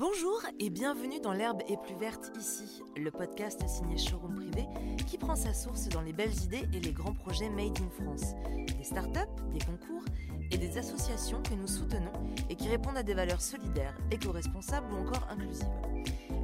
Bonjour 0.00 0.40
et 0.58 0.70
bienvenue 0.70 1.20
dans 1.20 1.34
L'herbe 1.34 1.60
est 1.68 1.76
plus 1.76 1.94
verte 1.94 2.32
ici, 2.38 2.82
le 2.96 3.10
podcast 3.10 3.60
signé 3.68 3.98
Showroom 3.98 4.34
Privé 4.34 4.66
qui 5.06 5.18
prend 5.18 5.36
sa 5.36 5.52
source 5.52 5.90
dans 5.90 6.00
les 6.00 6.14
belles 6.14 6.34
idées 6.42 6.66
et 6.72 6.80
les 6.80 6.92
grands 6.92 7.12
projets 7.12 7.50
made 7.50 7.78
in 7.78 7.90
France. 8.02 8.32
Des 8.78 8.82
startups, 8.82 9.42
des 9.52 9.58
concours 9.58 10.02
et 10.50 10.56
des 10.56 10.78
associations 10.78 11.42
que 11.42 11.52
nous 11.52 11.66
soutenons 11.66 12.14
et 12.48 12.56
qui 12.56 12.70
répondent 12.70 12.96
à 12.96 13.02
des 13.02 13.12
valeurs 13.12 13.42
solidaires, 13.42 13.94
éco-responsables 14.10 14.90
ou 14.90 15.06
encore 15.06 15.28
inclusives. 15.28 15.68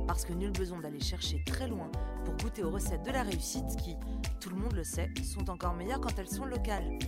Parce 0.06 0.26
que 0.26 0.34
nul 0.34 0.52
besoin 0.52 0.80
d'aller 0.80 1.00
chercher 1.00 1.42
très 1.46 1.66
loin 1.66 1.90
pour 2.26 2.36
goûter 2.36 2.62
aux 2.62 2.70
recettes 2.70 3.04
de 3.04 3.10
la 3.10 3.22
réussite 3.22 3.74
qui, 3.82 3.96
tout 4.38 4.50
le 4.50 4.56
monde 4.56 4.74
le 4.74 4.84
sait, 4.84 5.08
sont 5.24 5.48
encore 5.48 5.72
meilleures 5.72 6.02
quand 6.02 6.18
elles 6.18 6.28
sont 6.28 6.44
locales. 6.44 6.98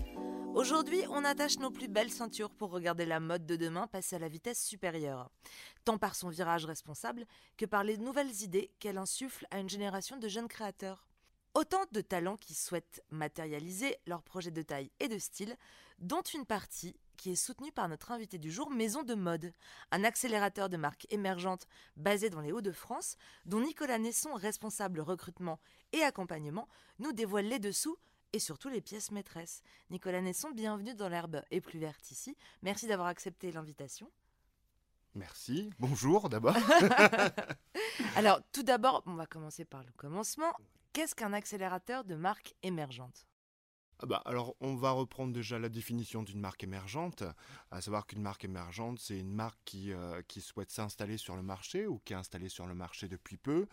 Aujourd'hui, 0.59 1.05
on 1.11 1.25
attache 1.25 1.61
nos 1.61 1.71
plus 1.71 1.87
belles 1.87 2.11
ceintures 2.11 2.51
pour 2.51 2.73
regarder 2.73 3.07
la 3.07 3.21
mode 3.21 3.47
de 3.47 3.55
demain 3.55 3.87
passer 3.87 4.17
à 4.17 4.19
la 4.19 4.27
vitesse 4.27 4.61
supérieure, 4.61 5.31
tant 5.85 5.99
par 5.99 6.17
son 6.17 6.31
virage 6.31 6.65
responsable 6.65 7.27
que 7.57 7.65
par 7.65 7.85
les 7.85 7.97
nouvelles 7.97 8.43
idées 8.43 8.73
qu'elle 8.81 8.99
insuffle 8.99 9.47
à 9.53 9.61
une 9.61 9.69
génération 9.69 10.17
de 10.17 10.27
jeunes 10.27 10.49
créateurs. 10.49 11.07
Autant 11.55 11.85
de 11.93 12.01
talents 12.01 12.37
qui 12.37 12.55
souhaitent 12.55 13.05
matérialiser 13.13 13.99
leurs 14.09 14.25
projets 14.25 14.51
de 14.51 14.63
taille 14.63 14.91
et 14.99 15.07
de 15.07 15.19
style, 15.19 15.57
dont 16.01 16.23
une 16.23 16.45
partie 16.45 16.97
qui 17.17 17.31
est 17.31 17.37
soutenue 17.37 17.71
par 17.71 17.89
notre 17.89 18.11
invité 18.11 18.37
du 18.37 18.51
jour, 18.51 18.69
Maison 18.69 19.05
de 19.05 19.15
Mode, 19.15 19.53
un 19.93 20.03
accélérateur 20.03 20.69
de 20.69 20.77
marques 20.77 21.07
émergentes 21.11 21.69
basé 21.97 22.31
dans 22.31 22.41
les 22.41 22.51
Hauts-de-France, 22.51 23.17
dont 23.47 23.61
Nicolas 23.61 23.99
Nesson, 23.99 24.35
responsable 24.35 24.99
recrutement 25.03 25.61
et 25.93 26.03
accompagnement, 26.03 26.69
nous 26.99 27.13
dévoile 27.13 27.47
les 27.47 27.61
dessous 27.61 27.97
et 28.33 28.39
surtout 28.39 28.69
les 28.69 28.81
pièces 28.81 29.11
maîtresses. 29.11 29.63
Nicolas 29.91 30.21
Nesson, 30.21 30.51
bienvenue 30.51 30.95
dans 30.95 31.09
l'herbe 31.09 31.43
et 31.51 31.61
plus 31.61 31.79
verte 31.79 32.11
ici. 32.11 32.37
Merci 32.63 32.87
d'avoir 32.87 33.09
accepté 33.09 33.53
l'invitation. 33.53 34.11
Merci. 35.15 35.71
Bonjour 35.79 36.29
d'abord. 36.29 36.57
Alors, 38.17 38.41
tout 38.53 38.63
d'abord, 38.63 39.03
on 39.07 39.15
va 39.15 39.27
commencer 39.27 39.65
par 39.65 39.83
le 39.83 39.93
commencement. 39.97 40.53
Qu'est-ce 40.93 41.15
qu'un 41.15 41.33
accélérateur 41.33 42.05
de 42.05 42.15
marque 42.15 42.55
émergente? 42.63 43.28
Bah, 44.07 44.23
alors, 44.25 44.55
on 44.61 44.77
va 44.77 44.93
reprendre 44.93 45.33
déjà 45.33 45.59
la 45.59 45.69
définition 45.69 46.23
d'une 46.23 46.41
marque 46.41 46.63
émergente, 46.63 47.25
à 47.71 47.81
savoir 47.81 48.07
qu'une 48.07 48.23
marque 48.23 48.45
émergente, 48.45 48.99
c'est 49.01 49.19
une 49.19 49.33
marque 49.33 49.59
qui, 49.65 49.93
euh, 49.93 50.23
qui 50.29 50.41
souhaite 50.41 50.71
s'installer 50.71 51.17
sur 51.17 51.35
le 51.35 51.43
marché 51.43 51.87
ou 51.87 51.99
qui 52.05 52.13
est 52.13 52.17
installée 52.17 52.49
sur 52.49 52.67
le 52.67 52.75
marché 52.75 53.09
depuis 53.09 53.37
peu. 53.37 53.67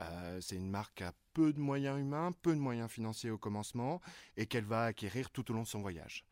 Euh, 0.00 0.40
c'est 0.40 0.56
une 0.56 0.70
marque 0.70 1.02
a 1.02 1.12
peu 1.32 1.52
de 1.52 1.60
moyens 1.60 1.98
humains, 1.98 2.32
peu 2.42 2.54
de 2.54 2.60
moyens 2.60 2.90
financiers 2.90 3.30
au 3.30 3.38
commencement 3.38 4.00
et 4.36 4.46
qu'elle 4.46 4.64
va 4.64 4.84
acquérir 4.84 5.30
tout 5.30 5.50
au 5.50 5.54
long 5.54 5.62
de 5.62 5.68
son 5.68 5.80
voyage. 5.80 6.24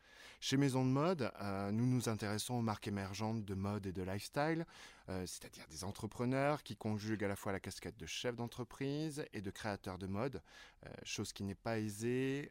Chez 0.42 0.56
Maison 0.56 0.86
de 0.86 0.91
Mode, 0.91 1.30
euh, 1.42 1.70
nous 1.70 1.84
nous 1.84 2.08
intéressons 2.08 2.55
aux 2.55 2.62
marques 2.62 2.88
émergentes 2.88 3.44
de 3.44 3.55
mode 3.55 3.84
et 3.84 3.92
de 3.92 4.02
lifestyle, 4.02 4.64
euh, 5.10 5.27
c'est-à-dire 5.27 5.66
des 5.69 5.84
entrepreneurs 5.84 6.62
qui 6.62 6.77
conjuguent 6.77 7.24
à 7.24 7.28
la 7.28 7.36
fois 7.36 7.52
la 7.52 7.60
casquette 7.60 7.98
de 7.98 8.06
chef 8.06 8.36
d'entreprise 8.36 9.22
et 9.34 9.42
de 9.42 9.50
créateur 9.50 9.98
de 9.98 10.06
mode, 10.06 10.41
euh, 10.86 10.88
chose 11.02 11.34
qui 11.34 11.44
n'est 11.44 11.55
pas 11.55 11.78
aisée 11.78 12.50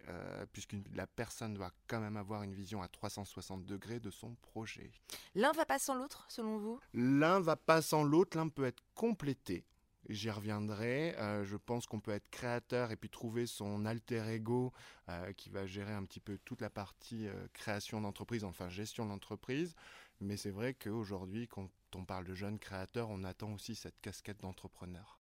puisque 0.53 0.75
la 0.93 1.07
personne 1.07 1.55
doit 1.55 1.71
quand 1.87 1.99
même 1.99 2.15
avoir 2.15 2.43
une 2.43 2.53
vision 2.53 2.83
à 2.83 2.87
360 2.87 3.65
degrés 3.65 3.99
de 3.99 4.11
son 4.11 4.35
projet. 4.35 4.91
L'un 5.33 5.51
va 5.51 5.65
pas 5.65 5.79
sans 5.79 5.95
l'autre, 5.95 6.25
selon 6.29 6.59
vous? 6.59 6.79
L'un 6.93 7.39
va 7.39 7.55
pas 7.55 7.81
sans 7.81 8.03
l'autre, 8.03 8.37
l'un 8.37 8.49
peut 8.49 8.65
être 8.65 8.83
complété. 8.93 9.65
J'y 10.09 10.31
reviendrai. 10.31 11.15
Euh, 11.19 11.45
je 11.45 11.55
pense 11.55 11.85
qu'on 11.85 11.99
peut 11.99 12.11
être 12.11 12.27
créateur 12.31 12.91
et 12.91 12.95
puis 12.95 13.09
trouver 13.09 13.45
son 13.45 13.85
alter 13.85 14.23
ego 14.27 14.73
euh, 15.07 15.31
qui 15.33 15.51
va 15.51 15.67
gérer 15.67 15.93
un 15.93 16.03
petit 16.03 16.19
peu 16.19 16.39
toute 16.45 16.61
la 16.61 16.71
partie 16.71 17.27
euh, 17.27 17.47
création 17.53 18.01
d'entreprise, 18.01 18.43
enfin 18.43 18.69
gestion 18.69 19.05
d'entreprise. 19.05 19.75
Mais 20.19 20.35
c'est 20.35 20.49
vrai 20.49 20.73
qu'aujourd'hui, 20.73 21.47
quand 21.47 21.69
on 21.95 22.05
parle 22.05 22.25
de 22.25 22.33
jeunes 22.33 22.57
créateurs, 22.57 23.09
on 23.11 23.23
attend 23.23 23.53
aussi 23.53 23.75
cette 23.75 24.01
casquette 24.01 24.41
d'entrepreneur. 24.41 25.19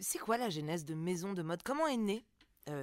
C'est 0.00 0.18
quoi 0.18 0.36
la 0.36 0.50
genèse 0.50 0.84
de 0.84 0.94
Maison 0.94 1.32
de 1.32 1.42
Mode? 1.42 1.62
Comment 1.62 1.86
est 1.86 1.96
née 1.96 2.26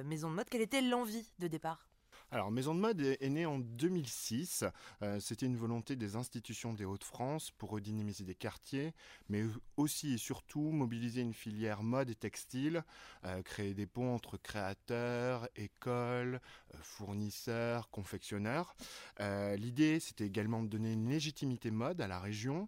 Maison 0.04 0.30
de 0.30 0.36
Mode? 0.36 0.48
Quelle 0.48 0.62
était 0.62 0.80
l'envie 0.80 1.28
de 1.38 1.48
départ? 1.48 1.91
Alors, 2.32 2.50
Maison 2.50 2.74
de 2.74 2.80
Mode 2.80 2.98
est, 2.98 3.28
née 3.28 3.44
en 3.44 3.58
2006. 3.58 4.64
Euh, 5.02 5.20
c'était 5.20 5.44
une 5.44 5.58
volonté 5.58 5.96
des 5.96 6.16
institutions 6.16 6.72
des 6.72 6.86
Hauts-de-France 6.86 7.50
pour 7.50 7.68
redynamiser 7.68 8.24
des 8.24 8.34
quartiers, 8.34 8.94
mais 9.28 9.44
aussi 9.76 10.14
et 10.14 10.16
surtout 10.16 10.70
mobiliser 10.70 11.20
une 11.20 11.34
filière 11.34 11.82
mode 11.82 12.08
et 12.08 12.14
textile, 12.14 12.84
euh, 13.26 13.42
créer 13.42 13.74
des 13.74 13.84
ponts 13.84 14.14
entre 14.14 14.38
créateurs, 14.38 15.46
écoles, 15.56 16.40
euh, 16.74 16.78
fournisseurs, 16.80 17.90
confectionneurs. 17.90 18.74
L'idée, 19.20 20.00
c'était 20.00 20.24
également 20.24 20.62
de 20.62 20.68
donner 20.68 20.94
une 20.94 21.10
légitimité 21.10 21.70
mode 21.70 22.00
à 22.00 22.08
la 22.08 22.18
région, 22.18 22.66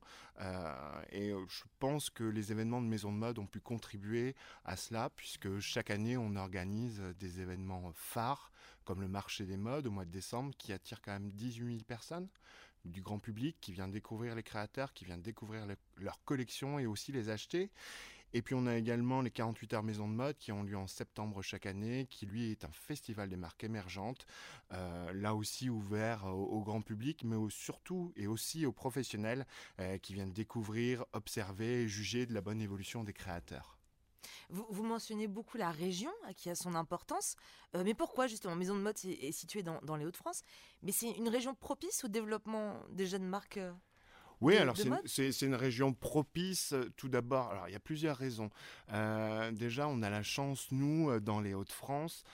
et 1.10 1.30
je 1.30 1.64
pense 1.78 2.10
que 2.10 2.22
les 2.22 2.52
événements 2.52 2.82
de 2.82 2.86
Maison 2.86 3.12
de 3.12 3.16
Mode 3.16 3.38
ont 3.38 3.46
pu 3.46 3.60
contribuer 3.60 4.36
à 4.64 4.76
cela, 4.76 5.10
puisque 5.16 5.58
chaque 5.58 5.90
année, 5.90 6.16
on 6.16 6.36
organise 6.36 7.00
des 7.18 7.40
événements 7.40 7.90
phares 7.94 8.52
comme 8.84 9.00
le 9.00 9.08
marché 9.08 9.44
des 9.44 9.56
modes 9.56 9.86
au 9.86 9.90
mois 9.90 10.04
de 10.04 10.10
décembre, 10.10 10.54
qui 10.56 10.72
attire 10.72 11.00
quand 11.02 11.12
même 11.12 11.30
18 11.30 11.66
000 11.66 11.84
personnes 11.86 12.28
du 12.84 13.00
grand 13.00 13.18
public 13.18 13.56
qui 13.60 13.72
vient 13.72 13.88
découvrir 13.88 14.34
les 14.34 14.42
créateurs, 14.42 14.92
qui 14.92 15.04
vient 15.04 15.18
découvrir 15.18 15.66
leurs 15.96 16.22
collections 16.24 16.78
et 16.78 16.86
aussi 16.86 17.12
les 17.12 17.30
acheter. 17.30 17.70
Et 18.36 18.42
puis 18.42 18.56
on 18.56 18.66
a 18.66 18.76
également 18.76 19.22
les 19.22 19.30
48 19.30 19.74
heures 19.74 19.82
maison 19.84 20.08
de 20.08 20.12
mode 20.12 20.36
qui 20.38 20.50
ont 20.50 20.64
lieu 20.64 20.76
en 20.76 20.88
septembre 20.88 21.40
chaque 21.40 21.66
année, 21.66 22.08
qui 22.10 22.26
lui 22.26 22.50
est 22.50 22.64
un 22.64 22.72
festival 22.72 23.28
des 23.28 23.36
marques 23.36 23.62
émergentes, 23.62 24.26
euh, 24.72 25.12
là 25.12 25.36
aussi 25.36 25.70
ouvert 25.70 26.26
au, 26.26 26.60
grand 26.64 26.80
public, 26.82 27.22
mais 27.24 27.36
surtout 27.48 28.12
et 28.16 28.26
aussi 28.26 28.66
aux 28.66 28.72
professionnels 28.72 29.46
euh, 29.78 29.98
qui 29.98 30.14
viennent 30.14 30.32
découvrir, 30.32 31.04
observer 31.12 31.82
et 31.82 31.88
juger 31.88 32.26
de 32.26 32.34
la 32.34 32.40
bonne 32.40 32.60
évolution 32.60 33.04
des 33.04 33.12
créateurs. 33.12 33.78
Vous, 34.50 34.82
mentionnez 34.82 35.26
beaucoup 35.26 35.56
la 35.56 35.70
région 35.70 36.12
euh, 36.28 36.32
qui 36.32 36.50
a 36.50 36.54
son 36.54 36.74
importance, 36.74 37.36
euh, 37.74 37.82
mais 37.84 37.94
pourquoi 37.94 38.26
justement 38.26 38.54
Maison 38.54 38.74
de 38.74 38.80
Mode 38.80 38.96
est, 39.04 39.32
située 39.32 39.62
dans 39.62 39.96
les 39.96 40.04
Hauts-de-France, 40.04 40.42
mais 40.82 40.92
c'est 40.92 41.10
une 41.10 41.28
région 41.28 41.54
propice 41.54 42.04
au 42.04 42.08
développement 42.08 42.82
des 42.90 43.06
jeunes 43.06 43.26
marques 43.26 43.60
oui, 44.44 44.56
alors 44.58 44.76
c'est 45.06 45.40
une 45.42 45.54
région 45.54 45.94
propice 45.94 46.72
euh, 46.72 46.92
tout 46.96 47.08
d'abord. 47.08 47.50
Alors 47.50 47.68
il 47.68 47.72
y 47.72 47.76
a 47.76 47.80
plusieurs 47.80 48.16
raisons. 48.16 48.50
Euh, 48.92 49.50
déjà, 49.52 49.88
on 49.88 50.02
a 50.02 50.10
la 50.10 50.22
chance, 50.22 50.68
nous, 50.70 51.10
euh, 51.10 51.20
dans 51.20 51.40
les 51.40 51.54
Hauts-de-France, 51.54 52.24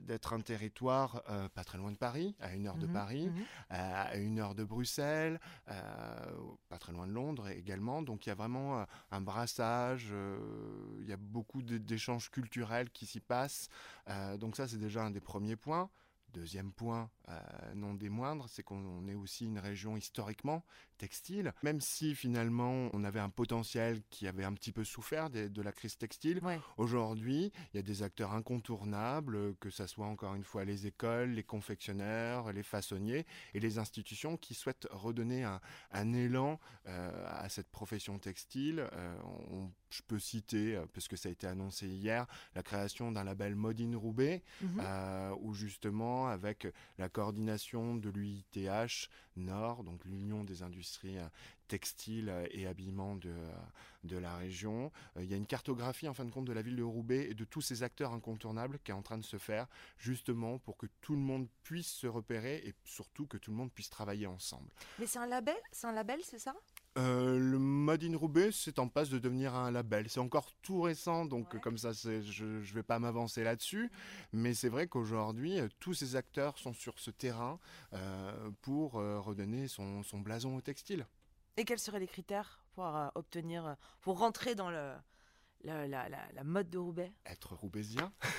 d'être 0.00 0.32
un 0.32 0.40
territoire 0.40 1.22
pas 1.54 1.62
très 1.62 1.76
loin 1.76 1.92
de 1.92 1.96
Paris, 1.96 2.34
à 2.40 2.54
une 2.54 2.66
heure 2.66 2.78
de 2.78 2.86
mmh 2.86 2.92
Paris, 2.92 3.28
mmh 3.28 3.42
à 3.70 4.16
une 4.16 4.38
heure 4.38 4.54
de 4.54 4.64
Bruxelles, 4.64 5.38
pas 5.66 6.78
très 6.78 6.92
loin 6.92 7.06
de 7.06 7.12
Londres 7.12 7.48
également. 7.48 8.00
Donc 8.00 8.24
il 8.24 8.30
y 8.30 8.32
a 8.32 8.34
vraiment 8.34 8.86
un 9.10 9.20
brassage, 9.20 10.14
il 11.00 11.06
y 11.06 11.12
a 11.12 11.18
beaucoup 11.18 11.60
d'échanges 11.62 12.30
culturels 12.30 12.88
qui 12.90 13.04
s'y 13.04 13.20
passent. 13.20 13.68
donc 14.38 14.56
ça, 14.56 14.66
c'est 14.66 14.78
déjà 14.78 15.04
un 15.04 15.10
des 15.10 15.20
premiers 15.20 15.56
points. 15.56 15.90
Deuxième 16.32 16.72
point, 16.72 17.10
euh, 17.28 17.40
non 17.74 17.94
des 17.94 18.08
moindres, 18.08 18.46
c'est 18.48 18.62
qu'on 18.62 19.06
est 19.06 19.14
aussi 19.14 19.44
une 19.44 19.58
région 19.58 19.96
historiquement 19.96 20.64
textile. 20.96 21.52
Même 21.62 21.80
si 21.80 22.14
finalement 22.14 22.88
on 22.92 23.04
avait 23.04 23.20
un 23.20 23.28
potentiel 23.28 24.02
qui 24.10 24.26
avait 24.26 24.44
un 24.44 24.52
petit 24.52 24.72
peu 24.72 24.84
souffert 24.84 25.30
de, 25.30 25.62
la 25.62 25.72
crise 25.72 25.98
textile, 25.98 26.40
aujourd'hui 26.76 27.52
il 27.72 27.76
y 27.76 27.80
a 27.80 27.82
des 27.82 28.02
acteurs 28.02 28.32
incontournables, 28.32 29.56
que 29.56 29.68
ce 29.68 29.86
soit 29.86 30.06
encore 30.06 30.34
une 30.34 30.44
fois 30.44 30.64
les 30.64 30.86
écoles, 30.86 31.30
les 31.30 31.42
confectionneurs, 31.42 32.52
les 32.52 32.62
façonniers 32.62 33.26
et 33.54 33.60
les 33.60 33.78
institutions 33.78 34.36
qui 34.36 34.54
souhaitent 34.54 34.88
redonner 34.90 35.44
un, 35.44 36.12
élan 36.12 36.58
euh, 36.86 37.26
à 37.26 37.48
cette 37.48 37.68
profession 37.68 38.18
textile. 38.18 38.88
Euh, 38.92 39.14
je 39.90 40.02
peux 40.06 40.18
citer, 40.18 40.80
parce 40.94 41.08
que 41.08 41.16
ça 41.16 41.28
a 41.28 41.32
été 41.32 41.46
annoncé 41.46 41.86
hier, 41.86 42.26
la 42.54 42.62
création 42.62 43.12
d'un 43.12 43.24
label 43.24 43.54
Modine 43.54 43.94
Roubaix, 43.94 44.42
mhm. 44.62 44.80
où 45.40 45.52
justement 45.52 46.21
avec 46.28 46.66
la 46.98 47.08
coordination 47.08 47.96
de 47.96 48.10
l'UITH 48.10 49.08
Nord, 49.36 49.84
donc 49.84 50.04
l'Union 50.04 50.44
des 50.44 50.62
industries 50.62 51.18
euh, 51.18 51.26
textiles 51.68 52.28
euh, 52.28 52.46
et 52.50 52.66
habillement 52.66 53.16
de, 53.16 53.30
euh, 53.30 53.52
de 54.04 54.18
la 54.18 54.36
région. 54.36 54.92
Il 55.18 55.24
y 55.24 55.34
a 55.34 55.36
une 55.36 55.46
cartographie 55.46 56.08
en 56.08 56.14
fin 56.14 56.24
de 56.24 56.30
compte 56.30 56.44
de 56.44 56.52
la 56.52 56.62
ville 56.62 56.76
de 56.76 56.82
Roubaix 56.82 57.30
et 57.30 57.34
de 57.34 57.44
tous 57.44 57.62
ces 57.62 57.82
acteurs 57.82 58.12
incontournables 58.12 58.78
qui 58.80 58.90
est 58.90 58.94
en 58.94 59.02
train 59.02 59.18
de 59.18 59.24
se 59.24 59.38
faire 59.38 59.66
justement 59.96 60.58
pour 60.58 60.76
que 60.76 60.86
tout 61.00 61.14
le 61.14 61.20
monde 61.20 61.48
puisse 61.62 61.90
se 61.90 62.06
repérer 62.06 62.56
et 62.66 62.74
surtout 62.84 63.26
que 63.26 63.38
tout 63.38 63.50
le 63.50 63.56
monde 63.56 63.72
puisse 63.72 63.90
travailler 63.90 64.26
ensemble. 64.26 64.68
Mais 64.98 65.06
c'est 65.06 65.18
un 65.18 65.26
label, 65.26 65.56
c'est 65.70 65.86
un 65.86 65.92
label, 65.92 66.20
c'est 66.22 66.38
ça? 66.38 66.54
Euh, 66.98 67.38
le 67.38 67.58
Made 67.58 68.04
in 68.04 68.14
Roubaix, 68.16 68.50
c'est 68.52 68.78
en 68.78 68.86
passe 68.88 69.08
de 69.08 69.18
devenir 69.18 69.54
un 69.54 69.70
label. 69.70 70.10
C'est 70.10 70.20
encore 70.20 70.52
tout 70.62 70.82
récent, 70.82 71.24
donc 71.24 71.58
comme 71.60 71.78
ça, 71.78 71.92
je 71.92 72.44
ne 72.44 72.60
vais 72.74 72.82
pas 72.82 72.98
m'avancer 72.98 73.42
là-dessus. 73.42 73.90
Mais 74.32 74.52
c'est 74.52 74.68
vrai 74.68 74.86
qu'aujourd'hui, 74.86 75.58
euh, 75.58 75.68
tous 75.80 75.94
ces 75.94 76.16
acteurs 76.16 76.58
sont 76.58 76.74
sur 76.74 76.98
ce 76.98 77.10
terrain 77.10 77.58
euh, 77.94 78.50
pour 78.60 78.92
redonner 78.92 79.68
son, 79.68 80.02
blason 80.14 80.56
au 80.56 80.60
textile. 80.60 81.06
Et 81.56 81.64
quels 81.64 81.78
seraient 81.78 82.00
les 82.00 82.06
critères 82.06 82.60
pour 82.74 82.84
obtenir, 83.14 83.76
pour 84.00 84.18
rentrer 84.18 84.54
dans 84.54 84.70
le, 84.70 84.92
la, 85.64 86.44
mode 86.44 86.68
de 86.68 86.78
Roubaix? 86.78 87.12
Être 87.26 87.54
roubaisien. 87.54 88.12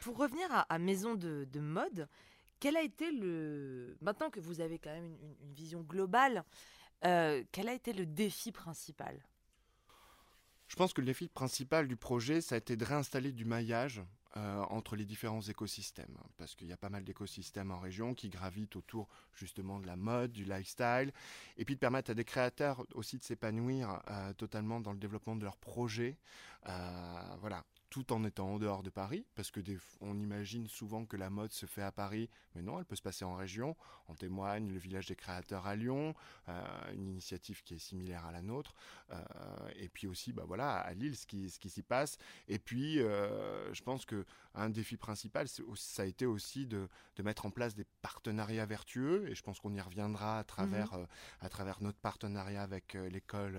pour 0.00 0.18
revenir 0.18 0.46
à, 0.50 0.78
Maison 0.78 1.14
de, 1.14 1.46
de 1.50 1.60
Mode, 1.60 2.08
quel 2.64 2.78
a 2.78 2.82
été 2.82 3.12
le. 3.12 3.94
Maintenant 4.00 4.30
que 4.30 4.40
vous 4.40 4.62
avez 4.62 4.78
quand 4.78 4.88
même 4.88 5.14
une, 5.42 5.52
vision 5.52 5.82
globale, 5.82 6.44
quel 7.02 7.68
a 7.68 7.74
été 7.74 7.92
le 7.92 8.06
défi 8.06 8.52
principal? 8.52 9.22
Je 10.68 10.74
pense 10.74 10.94
que 10.94 11.02
le 11.02 11.06
défi 11.06 11.28
principal 11.28 11.86
du 11.86 11.96
projet, 11.96 12.40
ça 12.40 12.54
a 12.54 12.58
été 12.58 12.78
de 12.78 12.84
réinstaller 12.86 13.32
du 13.32 13.44
maillage 13.44 14.00
euh, 14.38 14.62
entre 14.70 14.96
les 14.96 15.04
différents 15.04 15.42
écosystèmes, 15.42 16.16
parce 16.38 16.54
qu'il 16.54 16.66
y 16.66 16.72
a 16.72 16.76
pas 16.78 16.88
mal 16.88 17.04
d'écosystèmes 17.04 17.70
en 17.70 17.78
région 17.78 18.14
qui 18.14 18.30
gravitent 18.30 18.76
autour 18.76 19.08
justement 19.34 19.78
de 19.78 19.86
la 19.86 19.96
mode, 19.96 20.32
du 20.32 20.44
lifestyle, 20.44 21.12
et 21.58 21.66
puis 21.66 21.74
de 21.74 21.80
permettre 21.80 22.12
à 22.12 22.14
des 22.14 22.24
créateurs 22.24 22.84
aussi 22.94 23.18
de 23.18 23.24
s'épanouir 23.24 24.02
euh, 24.10 24.32
totalement 24.32 24.80
dans 24.80 24.92
le 24.92 24.98
développement 24.98 25.36
de 25.36 25.44
leurs 25.44 25.58
projets. 25.58 26.18
Euh, 26.66 27.36
voilà, 27.40 27.62
tout 27.94 28.12
en 28.12 28.24
étant 28.24 28.48
en 28.48 28.58
dehors 28.58 28.82
de 28.82 28.90
Paris, 28.90 29.24
parce 29.36 29.52
que 29.52 29.60
on 30.00 30.18
imagine 30.18 30.66
souvent 30.66 31.06
que 31.06 31.16
la 31.16 31.30
mode 31.30 31.52
se 31.52 31.64
fait 31.64 31.80
à 31.80 31.92
Paris, 31.92 32.28
mais 32.56 32.60
non, 32.60 32.80
elle 32.80 32.84
peut 32.84 32.96
se 32.96 33.02
passer 33.02 33.24
en 33.24 33.36
région. 33.36 33.76
En 34.08 34.16
témoigne 34.16 34.72
le 34.72 34.78
village 34.80 35.06
des 35.06 35.14
créateurs 35.14 35.68
à 35.68 35.76
Lyon, 35.76 36.12
euh, 36.48 36.92
une 36.92 37.06
initiative 37.06 37.62
qui 37.62 37.74
est 37.74 37.78
similaire 37.78 38.26
à 38.26 38.32
la 38.32 38.42
nôtre, 38.42 38.74
euh, 39.12 39.16
et 39.76 39.88
puis 39.88 40.08
aussi, 40.08 40.32
bah 40.32 40.42
voilà, 40.44 40.78
à 40.78 40.92
Lille, 40.92 41.16
ce 41.16 41.24
qui, 41.24 41.48
ce 41.48 41.60
qui 41.60 41.70
s'y 41.70 41.84
passe. 41.84 42.18
Et 42.48 42.58
puis, 42.58 43.00
euh, 43.00 43.72
je 43.72 43.82
pense 43.84 44.04
que 44.06 44.26
un 44.56 44.70
défi 44.70 44.96
principal, 44.96 45.46
ça 45.48 46.02
a 46.02 46.04
été 46.04 46.26
aussi 46.26 46.66
de, 46.66 46.88
de, 47.16 47.22
mettre 47.22 47.46
en 47.46 47.50
place 47.50 47.76
des 47.76 47.86
partenariats 48.02 48.66
vertueux, 48.66 49.28
et 49.28 49.36
je 49.36 49.42
pense 49.42 49.60
qu'on 49.60 49.72
y 49.72 49.80
reviendra 49.80 50.40
à 50.40 50.44
travers, 50.44 50.94
mhm. 50.94 51.06
à 51.42 51.48
travers 51.48 51.80
notre 51.80 51.98
partenariat 51.98 52.62
avec 52.62 52.94
l'école 52.94 53.58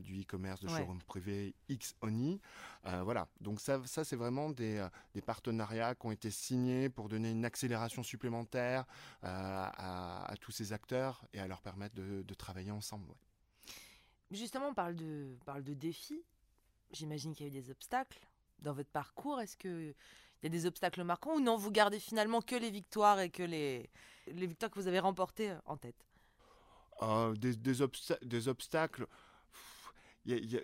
du 0.00 0.20
e-commerce 0.20 0.60
de 0.60 0.68
showroom 0.68 1.00
privé 1.02 1.54
X-Oni. 1.68 2.40
voilà, 2.84 3.26
donc 3.42 3.60
ça, 3.60 3.80
ça 3.86 4.04
c'est 4.04 4.16
vraiment 4.16 4.48
des, 4.50 4.78
euh, 4.78 4.88
des, 5.14 5.20
partenariats 5.20 5.94
qui 5.94 6.06
ont 6.06 6.12
été 6.12 6.30
signés 6.30 6.88
pour 6.88 7.08
donner 7.08 7.30
une 7.30 7.44
accélération 7.44 8.02
supplémentaire 8.02 8.86
euh, 9.24 9.26
à, 9.26 10.34
tous 10.40 10.52
ces 10.52 10.72
acteurs 10.72 11.24
et 11.34 11.40
à 11.40 11.46
leur 11.46 11.60
permettre 11.60 11.94
de, 11.94 12.34
travailler 12.34 12.70
ensemble. 12.70 13.12
Justement, 14.30 14.68
on 14.68 14.74
parle 14.74 14.96
de, 14.96 15.36
parle 15.44 15.62
de 15.62 15.74
défis. 15.74 16.22
J'imagine 16.92 17.34
qu'il 17.34 17.46
y 17.46 17.48
a 17.50 17.52
eu 17.52 17.62
des 17.62 17.70
obstacles 17.70 18.26
dans 18.60 18.72
votre 18.72 18.88
parcours. 18.88 19.40
Est-ce 19.40 19.56
qu'il 19.56 19.94
y 20.42 20.46
a 20.46 20.48
des 20.48 20.66
obstacles 20.66 21.04
marquants 21.04 21.34
ou 21.34 21.40
non 21.40 21.56
Vous 21.56 21.70
gardez 21.70 22.00
finalement 22.00 22.40
que 22.40 22.56
les 22.56 22.70
victoires 22.70 23.20
et 23.20 23.30
que 23.30 23.42
les, 23.42 23.90
les 24.26 24.46
victoires 24.46 24.70
que 24.70 24.80
vous 24.80 24.88
avez 24.88 25.00
remportées 25.00 25.50
euh, 25.50 25.58
en 25.66 25.76
tête? 25.76 26.06
Des, 27.36 27.56
des, 27.56 27.74
des, 28.22 28.48
obstacles. 28.48 29.06
Il 30.24 30.52
y 30.52 30.56
a, 30.56 30.60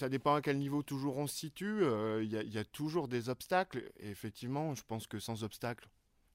ça 0.00 0.08
dépend 0.08 0.34
à 0.34 0.40
quel 0.40 0.56
niveau 0.56 0.82
toujours 0.82 1.18
on 1.18 1.26
se 1.26 1.36
situe. 1.36 1.82
Euh, 1.82 2.24
il 2.24 2.32
y, 2.32 2.58
a 2.58 2.64
toujours 2.64 3.06
des 3.06 3.28
obstacles. 3.28 3.92
Et 3.98 4.08
effectivement, 4.08 4.74
je 4.74 4.82
pense 4.82 5.06
que 5.06 5.18
sans 5.18 5.44
obstacles, 5.44 5.90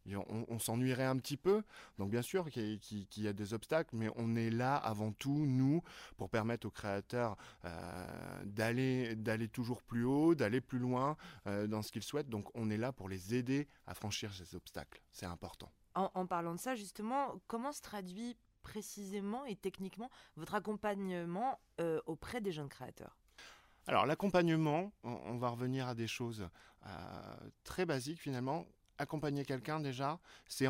on, 0.08 0.60
s'ennuierait 0.60 1.06
un 1.06 1.18
petit 1.18 1.36
peu. 1.36 1.64
Donc 1.98 2.12
bien 2.12 2.22
sûr 2.22 2.52
qu'il 2.52 2.80
y, 3.18 3.28
a 3.28 3.34
des 3.34 3.56
obstacles, 3.56 3.96
mais 3.96 4.10
on 4.18 4.36
est 4.36 4.52
là 4.52 4.76
avant 4.76 5.12
tout, 5.14 5.48
nous, 5.48 5.82
pour 6.16 6.30
permettre 6.30 6.68
aux 6.68 6.72
créateurs 6.72 7.38
euh, 7.66 8.46
d'aller 8.46 9.48
toujours 9.52 9.82
plus 9.82 10.04
haut, 10.04 10.36
d'aller 10.36 10.62
plus 10.62 10.78
loin 10.78 11.18
euh, 11.48 11.66
dans 11.66 11.82
ce 11.82 11.92
qu'ils 11.92 12.04
souhaitent. 12.04 12.30
Donc 12.30 12.56
on 12.56 12.70
est 12.70 12.78
là 12.78 12.92
pour 12.92 13.10
les 13.10 13.34
aider 13.34 13.68
à 13.88 13.96
franchir 13.96 14.32
ces 14.32 14.56
obstacles. 14.56 15.02
C'est 15.12 15.26
important. 15.26 15.72
En, 15.96 16.28
parlant 16.28 16.54
de 16.54 16.60
ça, 16.60 16.76
justement, 16.76 17.42
comment 17.48 17.72
se 17.72 17.82
traduit 17.82 18.38
précisément 18.62 19.44
et 19.46 19.56
techniquement 19.56 20.12
votre 20.36 20.54
accompagnement 20.54 21.60
auprès 22.06 22.42
des 22.42 22.52
jeunes 22.52 22.70
créateurs? 22.70 23.18
Alors 23.88 24.06
l'accompagnement, 24.06 24.92
on, 25.04 25.38
va 25.38 25.50
revenir 25.50 25.88
à 25.88 25.94
des 25.94 26.08
choses 26.08 26.48
euh, 26.86 26.90
très 27.64 27.86
basiques 27.86 28.20
finalement. 28.20 28.66
Accompagner 28.98 29.46
quelqu'un 29.46 29.80
déjà, 29.80 30.20
c'est 30.48 30.68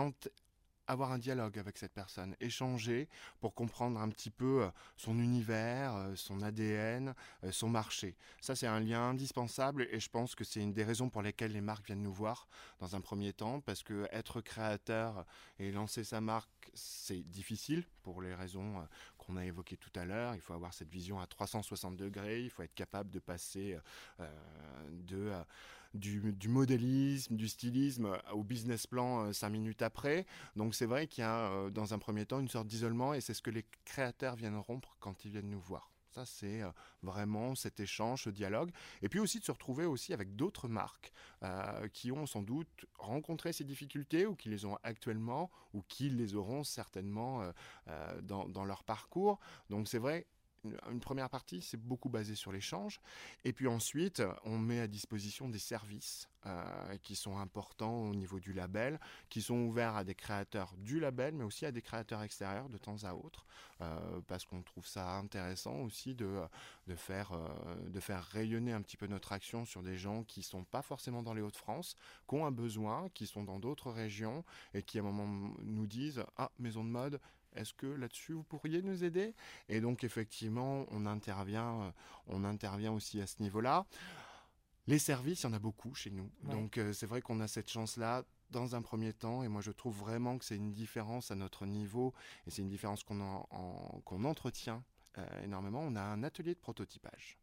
avoir 0.88 1.12
un 1.12 1.18
dialogue 1.18 1.58
avec 1.58 1.78
cette 1.78 1.94
personne, 1.94 2.36
échanger 2.40 3.08
pour 3.40 3.56
comprendre 3.56 4.00
un 4.00 4.10
petit 4.10 4.30
peu 4.30 4.64
euh, 4.64 4.70
son 4.98 5.18
univers, 5.18 5.96
euh, 5.96 6.16
son 6.16 6.42
ADN, 6.42 7.16
son 7.52 7.70
marché. 7.70 8.16
Ça, 8.42 8.56
c'est 8.56 8.68
un 8.68 8.80
lien 8.82 9.10
indispensable 9.10 9.88
et 9.92 10.00
je 10.00 10.10
pense 10.10 10.36
que 10.36 10.44
c'est 10.44 10.62
une 10.62 10.74
des 10.74 10.84
raisons 10.84 11.10
pour 11.10 11.22
lesquelles 11.22 11.54
les 11.54 11.62
marques 11.62 11.86
viennent 11.86 12.04
nous 12.04 12.14
voir 12.14 12.48
dans 12.80 12.96
un 12.96 13.02
premier 13.02 13.32
temps, 13.32 13.62
parce 13.62 13.82
que 13.82 14.08
être 14.12 14.42
créateur 14.42 15.26
et 15.58 15.72
lancer 15.72 16.04
sa 16.04 16.20
marque, 16.20 16.70
c'est 16.74 17.24
difficile 17.24 17.86
pour 18.04 18.22
les 18.22 18.36
raisons 18.36 18.86
qu'on 19.26 19.38
a 19.38 19.46
évoqué 19.46 19.78
tout 19.78 19.92
à 19.96 20.06
l'heure. 20.06 20.36
Il 20.36 20.42
faut 20.42 20.54
avoir 20.54 20.74
cette 20.74 20.90
vision 20.90 21.20
à 21.20 21.28
360 21.28 21.96
degrés. 21.96 22.44
Il 22.44 22.50
faut 22.50 22.64
être 22.64 22.74
capable 22.74 23.10
de 23.10 23.20
passer 23.20 23.78
euh, 24.20 24.28
euh, 25.12 25.44
du, 25.94 26.50
modélisme, 26.50 27.36
du 27.36 27.48
stylisme 27.48 28.18
au 28.34 28.44
business 28.44 28.88
plan 28.88 29.26
euh, 29.26 29.34
cinq 29.34 29.50
minutes 29.50 29.82
après. 29.82 30.26
Donc 30.56 30.76
c'est 30.76 30.86
vrai 30.86 31.08
qu'il 31.08 31.24
y 31.24 31.28
a 31.28 31.70
dans 31.70 31.94
un 31.94 32.00
premier 32.00 32.26
temps 32.26 32.40
une 32.40 32.50
sorte 32.50 32.68
d'isolement 32.68 33.14
et 33.14 33.22
c'est 33.22 33.34
ce 33.34 33.42
que 33.42 33.52
les 33.52 33.66
créateurs 33.86 34.36
viennent 34.36 34.58
rompre 34.58 34.96
quand 35.00 35.26
ils 35.26 35.32
viennent 35.32 35.50
nous 35.50 35.60
voir. 35.60 35.95
Ça, 36.16 36.26
c'est 36.26 36.62
euh, 36.62 36.72
vraiment 37.04 37.56
cet 37.56 37.82
échange, 37.82 38.24
ce 38.24 38.30
dialogue. 38.30 38.72
Et 39.02 39.10
puis 39.10 39.20
aussi 39.20 39.42
de 39.42 39.44
se 39.44 39.52
retrouver 39.52 39.84
aussi 39.84 40.14
avec 40.14 40.38
d'autres 40.38 40.70
marques 40.70 41.12
euh, 41.44 41.90
qui 41.90 42.10
ont 42.10 42.26
sans 42.26 42.42
doute 42.42 42.86
rencontré 42.98 43.52
ces 43.52 43.66
difficultés 43.66 44.26
ou 44.26 44.34
qui 44.34 44.48
les 44.48 44.64
ont 44.64 44.78
actuellement 44.84 45.52
ou 45.74 45.82
qui 45.82 46.10
les 46.10 46.36
auront 46.36 46.64
certainement 46.64 47.42
euh, 47.90 48.22
dans, 48.22 48.48
dans, 48.48 48.64
leur 48.64 48.86
parcours. 48.86 49.42
Donc 49.70 49.90
c'est 49.90 49.98
vrai, 49.98 50.26
une 50.90 51.02
première 51.02 51.30
partie, 51.30 51.62
c'est 51.62 51.76
beaucoup 51.76 52.08
basé 52.08 52.34
sur 52.34 52.54
l'échange. 52.54 53.02
Et 53.44 53.52
puis 53.52 53.68
ensuite, 53.68 54.24
on 54.46 54.58
met 54.58 54.80
à 54.80 54.88
disposition 54.88 55.50
des 55.50 55.60
services 55.60 56.30
euh, 56.48 56.98
qui 57.02 57.16
sont 57.16 57.40
importants 57.40 58.04
au 58.04 58.14
niveau 58.14 58.40
du 58.40 58.54
label, 58.54 59.00
qui 59.30 59.42
sont 59.42 59.62
ouverts 59.62 59.96
à 59.96 60.04
des 60.04 60.14
créateurs 60.14 60.76
du 60.78 61.00
label, 61.00 61.34
mais 61.34 61.44
aussi 61.44 61.66
à 61.66 61.72
des 61.72 61.82
créateurs 61.82 62.22
extérieurs 62.22 62.70
de 62.70 62.78
temps 62.78 63.04
à 63.04 63.16
autre, 63.16 63.48
euh, 63.82 64.22
parce 64.28 64.46
qu'on 64.46 64.62
trouve 64.62 64.86
ça 64.86 65.16
intéressant 65.16 65.78
aussi 65.80 66.14
de, 66.14 66.44
faire, 66.96 67.32
euh, 67.32 67.90
de 67.90 68.00
faire 68.00 68.24
rayonner 68.24 68.74
un 68.74 68.84
petit 68.84 68.96
peu 68.96 69.08
notre 69.08 69.32
action 69.32 69.66
sur 69.66 69.82
des 69.82 69.98
gens 69.98 70.24
qui 70.24 70.44
sont 70.44 70.64
pas 70.64 70.84
forcément 70.84 71.24
dans 71.24 71.34
les 71.34 71.42
Hauts-de-France, 71.42 71.96
qui 72.30 72.36
ont 72.36 72.46
un 72.46 72.52
besoin, 72.52 73.10
qui 73.16 73.26
sont 73.26 73.44
dans 73.44 73.58
d'autres 73.58 73.90
régions 73.90 74.44
et 74.76 74.84
qui 74.84 75.00
à 75.00 75.02
un 75.02 75.06
moment 75.06 75.56
nous 75.64 75.88
disent 75.88 76.24
Ah, 76.38 76.52
maison 76.60 76.84
de 76.84 76.90
mode, 76.90 77.20
est-ce 77.56 77.74
que 77.74 77.88
là-dessus 77.88 78.34
vous 78.34 78.44
pourriez 78.44 78.84
nous 78.84 79.04
aider? 79.04 79.34
Et 79.68 79.82
donc 79.82 80.04
effectivement, 80.04 80.86
on 80.92 81.08
intervient, 81.08 81.92
on 82.28 82.44
intervient 82.44 82.92
aussi 82.92 83.20
à 83.20 83.26
ce 83.26 83.42
niveau-là. 83.42 83.88
Les 84.88 85.00
services, 85.00 85.42
il 85.42 85.46
y 85.46 85.50
en 85.50 85.54
a 85.54 85.60
beaucoup 85.60 85.94
chez 85.96 86.12
nous. 86.12 86.30
Donc 86.44 86.78
euh, 86.78 86.94
c'est 86.94 87.08
vrai 87.08 87.22
qu'on 87.22 87.40
a 87.40 87.48
cette 87.48 87.70
chance-là 87.70 88.24
dans 88.52 88.76
un 88.76 88.82
premier 88.82 89.14
temps, 89.14 89.44
et 89.44 89.48
moi 89.48 89.62
je 89.62 89.72
trouve 89.72 89.98
vraiment 89.98 90.38
que 90.38 90.46
c'est 90.46 90.56
une 90.56 90.72
différence 90.72 91.32
à 91.32 91.36
notre 91.36 91.66
niveau, 91.66 92.14
et 92.46 92.52
c'est 92.52 92.62
une 92.62 92.70
différence 92.70 93.04
qu'on 93.04 93.44
qu'on 94.06 94.24
entretient 94.24 94.84
euh, 95.18 95.44
énormément. 95.44 95.82
On 95.82 95.96
a 95.96 96.02
un 96.02 96.24
atelier 96.24 96.54
de 96.54 96.60
prototypage. 96.60 97.40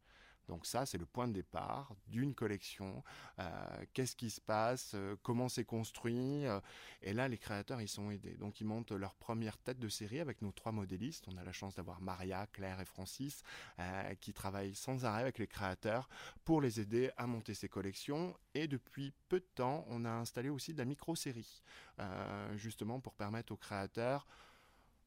Donc 0.48 0.66
ça, 0.66 0.86
c'est 0.86 0.98
le 0.98 1.06
point 1.06 1.28
de 1.28 1.32
départ 1.32 1.94
d'une 2.08 2.34
collection. 2.34 3.02
Euh, 3.38 3.84
qu'est-ce 3.92 4.16
qui 4.16 4.30
se 4.30 4.40
passe 4.40 4.92
euh, 4.94 5.16
Comment 5.22 5.48
c'est 5.48 5.64
construit 5.64 6.46
euh, 6.46 6.60
Et 7.02 7.12
là, 7.12 7.28
les 7.28 7.38
créateurs, 7.38 7.80
ils 7.80 7.88
sont 7.88 8.10
aidés. 8.10 8.34
Donc 8.34 8.60
ils 8.60 8.64
montent 8.64 8.92
leur 8.92 9.14
première 9.14 9.58
tête 9.58 9.78
de 9.78 9.88
série 9.88 10.20
avec 10.20 10.42
nos 10.42 10.52
trois 10.52 10.72
modélistes. 10.72 11.26
On 11.28 11.36
a 11.36 11.44
la 11.44 11.52
chance 11.52 11.74
d'avoir 11.76 12.00
Maria, 12.00 12.46
Claire 12.52 12.80
et 12.80 12.84
Francis 12.84 13.42
qui 14.20 14.32
travaillent 14.32 14.74
sans 14.74 15.04
arrêt 15.04 15.22
avec 15.22 15.38
les 15.38 15.46
créateurs 15.46 16.08
pour 16.44 16.60
les 16.60 16.80
aider 16.80 17.10
à 17.16 17.26
monter 17.26 17.54
ces 17.54 17.68
collections. 17.68 18.36
Et 18.54 18.68
depuis 18.68 19.12
peu 19.28 19.40
de 19.40 19.46
temps, 19.54 19.84
on 19.88 20.04
a 20.04 20.10
installé 20.10 20.48
aussi 20.48 20.72
de 20.72 20.78
la 20.78 20.84
micro-série, 20.84 21.62
justement 22.56 23.00
pour 23.00 23.14
permettre 23.14 23.52
aux 23.52 23.56
créateurs 23.56 24.26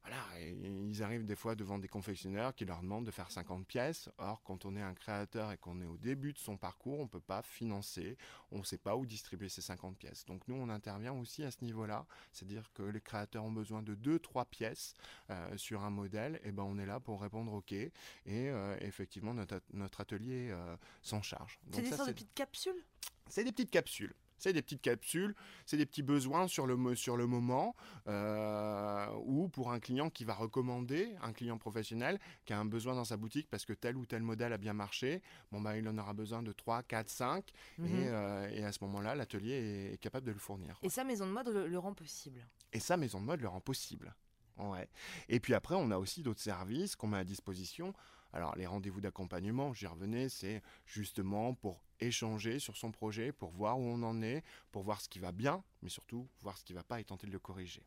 voilà, 0.05 0.39
ils 0.39 1.01
arrivent 1.01 1.25
des 1.25 1.35
fois 1.35 1.55
devant 1.55 1.79
des 1.79 1.87
confectionneurs 1.87 2.53
qui 2.53 2.63
leur 2.63 2.81
demandent 2.81 3.05
de 3.05 3.11
faire 3.11 3.31
50 3.31 3.65
pièces. 3.65 4.09
Or, 4.19 4.43
quand 4.43 4.65
on 4.65 4.75
est 4.75 4.81
un 4.81 4.93
créateur 4.93 5.51
et 5.51 5.57
qu'on 5.57 5.81
est 5.81 5.85
au 5.85 5.97
début 5.97 6.31
de 6.31 6.37
son 6.37 6.57
parcours, 6.57 6.99
on 6.99 7.03
ne 7.03 7.09
peut 7.09 7.19
pas 7.19 7.41
financer, 7.41 8.15
on 8.51 8.59
ne 8.59 8.63
sait 8.63 8.77
pas 8.77 8.95
où 8.95 9.07
distribuer 9.07 9.49
ces 9.49 9.61
50 9.61 9.97
pièces. 9.97 10.23
Donc 10.25 10.47
nous, 10.47 10.55
on 10.55 10.69
intervient 10.69 11.13
aussi 11.13 11.43
à 11.43 11.49
ce 11.49 11.63
niveau-là, 11.63 12.05
c'est-à-dire 12.31 12.71
que 12.73 12.83
les 12.83 13.01
créateurs 13.01 13.43
ont 13.45 13.51
besoin 13.51 13.81
de 13.81 13.95
2-3 13.95 14.45
pièces 14.45 14.93
euh, 15.31 15.57
sur 15.57 15.83
un 15.83 15.89
modèle, 15.89 16.39
et 16.43 16.51
ben 16.51 16.63
on 16.63 16.77
est 16.77 16.85
là 16.85 16.99
pour 16.99 17.21
répondre 17.21 17.51
OK. 17.53 17.71
Et 17.71 17.91
euh, 18.27 18.77
effectivement, 18.81 19.33
notre, 19.33 19.59
notre 19.73 20.01
atelier 20.01 20.49
euh, 20.51 20.77
s'en 21.01 21.23
charge. 21.23 21.59
C'est 21.71 21.81
des 21.81 21.91
sortes 21.91 22.09
de 22.09 22.13
petites 22.13 22.35
capsules? 22.35 22.85
C'est 23.27 23.43
des 23.43 23.51
petites 23.51 23.71
capsules. 23.71 24.13
C'est 24.37 24.53
des 24.53 24.61
petites 24.61 24.81
capsules, 24.81 25.35
c'est 25.65 25.77
des 25.77 25.85
petits 25.85 26.03
besoins 26.03 26.47
sur 26.47 26.67
le, 26.67 26.95
sur 26.95 27.17
le 27.17 27.27
moment, 27.27 27.75
euh, 28.07 29.07
ou 29.25 29.47
pour 29.49 29.71
un 29.71 29.79
client 29.79 30.09
qui 30.09 30.25
va 30.25 30.33
recommander, 30.33 31.15
un 31.21 31.33
client 31.33 31.57
professionnel 31.57 32.19
qui 32.45 32.53
a 32.53 32.59
un 32.59 32.65
besoin 32.65 32.95
dans 32.95 33.05
sa 33.05 33.17
boutique 33.17 33.47
parce 33.49 33.65
que 33.65 33.73
tel 33.73 33.97
ou 33.97 34.05
tel 34.05 34.21
modèle 34.21 34.53
a 34.53 34.57
bien 34.57 34.73
marché, 34.73 35.21
bon 35.51 35.61
bah, 35.61 35.77
il 35.77 35.87
en 35.87 35.97
aura 35.97 36.13
besoin 36.13 36.43
de 36.43 36.51
3, 36.51 36.83
4, 36.83 37.09
5, 37.09 37.51
et, 37.85 38.63
à 38.63 38.71
ce 38.71 38.83
moment-là, 38.83 39.15
l'atelier 39.15 39.93
est, 39.93 39.97
capable 39.97 40.27
de 40.27 40.31
le 40.31 40.39
fournir. 40.39 40.77
Et 40.83 40.89
sa 40.89 41.03
maison 41.03 41.25
de 41.25 41.31
mode 41.31 41.47
le, 41.47 41.77
rend 41.79 41.93
possible. 41.93 42.45
Et 42.73 42.79
sa 42.79 42.97
maison 42.97 43.19
de 43.19 43.25
mode 43.25 43.41
le 43.41 43.47
rend 43.47 43.61
possible. 43.61 44.13
Ouais. 44.57 44.87
Et 45.29 45.39
puis 45.39 45.53
après, 45.53 45.75
on 45.75 45.91
a 45.91 45.97
aussi 45.97 46.21
d'autres 46.23 46.41
services 46.41 46.95
qu'on 46.95 47.07
met 47.07 47.17
à 47.17 47.23
disposition. 47.23 47.93
Alors 48.35 48.53
les 48.57 48.65
rendez-vous 48.65 48.99
d'accompagnement, 48.99 49.73
j'y 49.73 49.87
revenais, 49.87 50.27
c'est 50.27 50.61
justement 50.85 51.53
pour 51.53 51.81
échanger 52.01 52.59
sur 52.59 52.75
son 52.75 52.91
projet, 52.91 53.31
pour 53.31 53.49
voir 53.51 53.79
où 53.79 53.83
on 53.83 54.03
en 54.03 54.21
est, 54.21 54.43
pour 54.73 54.83
voir 54.83 54.99
ce 54.99 55.07
qui 55.07 55.19
va 55.19 55.31
bien, 55.31 55.63
mais 55.81 55.87
surtout 55.87 56.27
voir 56.41 56.57
ce 56.57 56.65
qui 56.65 56.73
ne 56.73 56.79
va 56.79 56.83
pas 56.83 56.99
et 56.99 57.05
tenter 57.05 57.27
de 57.27 57.31
le 57.31 57.39
corriger. 57.39 57.81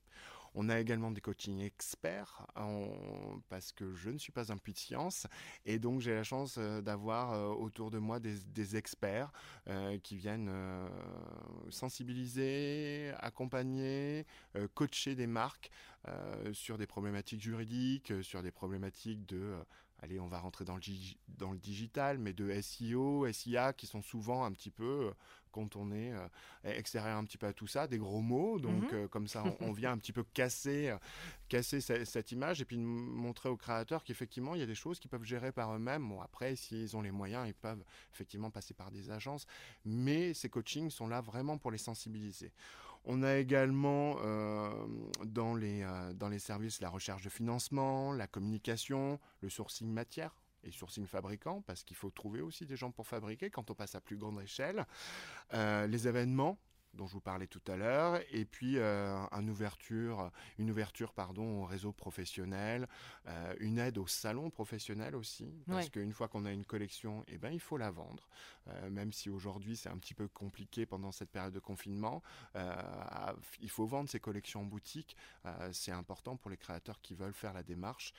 On 0.55 0.71
a 0.71 0.81
également 0.81 1.11
des 1.11 1.21
coachings 1.21 1.61
experts 1.61 2.47
parce 3.50 3.73
que 3.73 3.95
je 3.95 4.09
ne 4.09 4.17
suis 4.17 4.33
pas 4.33 4.50
un 4.50 4.57
puits 4.57 4.73
de 4.73 4.78
science 4.78 5.26
et 5.67 5.78
donc 5.78 6.00
j'ai 6.00 6.14
la 6.14 6.25
chance 6.25 6.57
euh, 6.57 6.81
d'avoir 6.81 7.33
euh, 7.33 7.49
autour 7.49 7.90
de 7.90 7.99
moi 7.99 8.19
des, 8.19 8.76
experts 8.76 9.31
euh, 9.69 9.99
qui 9.99 10.17
viennent 10.17 10.50
sensibiliser, 11.69 13.12
accompagner, 13.19 14.26
coacher 14.75 15.14
des 15.14 15.26
marques 15.26 15.71
sur 16.52 16.78
des 16.78 16.87
problématiques 16.87 17.43
juridiques, 17.43 18.12
sur 18.23 18.43
des 18.43 18.50
problématiques 18.50 19.26
de 19.26 19.55
allez, 20.00 20.21
on 20.21 20.28
va 20.28 20.38
rentrer 20.38 20.64
dans 20.64 20.76
le, 20.76 20.83
dans 21.28 21.52
le 21.52 21.59
digital, 21.59 22.19
mais 22.19 22.33
de 22.33 22.50
SEO, 22.61 23.31
SIA, 23.33 23.73
qui 23.73 23.87
sont 23.87 24.02
souvent 24.02 24.45
un 24.45 24.52
petit 24.52 24.71
peu, 24.71 25.12
quand 25.50 25.76
on 25.76 25.90
est 25.90 26.12
euh, 26.12 26.28
extérieur 26.64 27.17
un 27.17 27.25
petit 27.25 27.38
peu 27.38 27.47
à 27.47 27.52
tout 27.52 27.67
ça, 27.67 27.87
des 27.87 27.99
gros 27.99 28.21
mots. 28.21 28.59
Donc, 28.59 28.85
mhm. 28.85 28.88
euh, 28.93 29.09
comme 29.09 29.26
ça, 29.26 29.45
on, 29.61 29.73
vient 29.73 29.93
un 29.93 29.99
petit 29.99 30.12
peu 30.12 30.25
casser, 30.35 30.88
euh, 30.90 30.97
casser 31.49 31.81
cette, 31.81 32.33
image 32.33 32.61
et 32.61 32.64
puis 32.64 32.76
montrer 32.76 33.49
aux 33.49 33.57
créateurs 33.57 34.05
qu'effectivement, 34.05 34.55
il 34.55 34.61
y 34.61 34.64
a 34.64 34.67
des 34.67 34.75
choses 34.75 34.99
qu'ils 34.99 35.11
peuvent 35.11 35.25
gérer 35.25 35.52
par 35.52 35.75
eux-mêmes. 35.75 36.09
Bon, 36.09 36.21
après, 36.21 36.57
s'ils 36.57 36.97
ont 36.97 37.02
les 37.02 37.11
moyens, 37.11 37.47
ils 37.47 37.55
peuvent 37.55 37.83
effectivement 38.12 38.50
passer 38.50 38.75
par 38.75 38.90
des 38.90 39.11
agences. 39.11 39.47
Mais 39.85 40.35
ces 40.35 40.49
coachings 40.49 40.90
sont 40.90 41.09
là 41.09 41.21
vraiment 41.21 41.59
pour 41.59 41.71
les 41.71 41.78
sensibiliser. 41.78 42.52
On 43.05 43.23
a 43.23 43.37
également 43.37 44.17
dans, 45.25 45.55
les, 45.55 45.87
dans 46.14 46.28
les 46.28 46.38
services 46.38 46.81
la 46.81 46.90
recherche 46.90 47.23
de 47.23 47.28
financement, 47.31 48.12
la 48.12 48.26
communication, 48.26 49.19
le 49.40 49.49
sourcing 49.49 49.90
matière 49.90 50.35
et 50.64 50.71
sourcing 50.71 51.07
fabricant, 51.07 51.62
parce 51.62 51.83
qu'il 51.85 51.97
faut 51.97 52.11
trouver 52.11 52.40
aussi 52.40 52.67
des 52.67 52.76
gens 52.76 52.90
pour 52.90 53.07
fabriquer 53.07 53.50
quand 53.50 53.71
on 53.71 53.75
passe 53.75 53.95
à 53.95 54.00
plus 54.00 54.17
grande 54.17 54.40
échelle. 54.40 54.87
Euh, 55.55 55.87
les 55.87 56.09
événements, 56.09 56.59
dont 56.99 57.07
je 57.07 57.12
vous 57.12 57.21
parlais 57.21 57.47
tout 57.47 57.62
à 57.69 57.76
l'heure, 57.76 58.21
et 58.33 58.45
puis 58.45 58.76
euh, 58.76 59.17
une 59.31 59.49
ouverture, 59.49 60.31
une 60.59 60.71
ouverture 60.71 61.14
pardon, 61.14 61.62
au 61.62 61.64
réseau 61.64 61.93
professionnel, 61.93 62.88
euh, 63.28 63.55
une 63.61 63.78
aide 63.78 63.99
au 63.99 64.07
salon 64.07 64.50
professionnel 64.50 65.14
aussi, 65.14 65.47
parce 65.69 65.88
qu'une 65.88 66.12
fois 66.12 66.28
qu'on 66.28 66.45
a 66.45 66.50
une 66.50 66.64
collection, 66.64 67.25
eh 67.28 67.38
ben, 67.38 67.50
il 67.50 67.61
faut 67.61 67.76
la 67.76 67.90
vendre, 67.90 68.28
euh, 68.69 68.90
même 68.90 69.12
si 69.12 69.31
aujourd'hui 69.31 69.76
c'est 69.76 69.88
un 69.88 69.97
petit 69.97 70.12
peu 70.12 70.26
compliqué 70.26 70.87
pendant 70.87 71.12
cette 71.12 71.31
période 71.31 71.55
de 71.55 71.61
confinement, 71.61 72.23
il 73.61 73.71
faut 73.71 73.87
vendre 73.87 74.11
ses 74.11 74.21
collections 74.21 74.61
en 74.62 74.64
boutique, 74.64 75.17
c'est 75.73 75.93
important 75.93 76.37
pour 76.37 76.50
les 76.50 76.57
créateurs 76.57 77.00
qui 77.00 77.14
veulent 77.14 77.33
faire 77.33 77.52
la 77.52 77.62
démarche. 77.62 78.12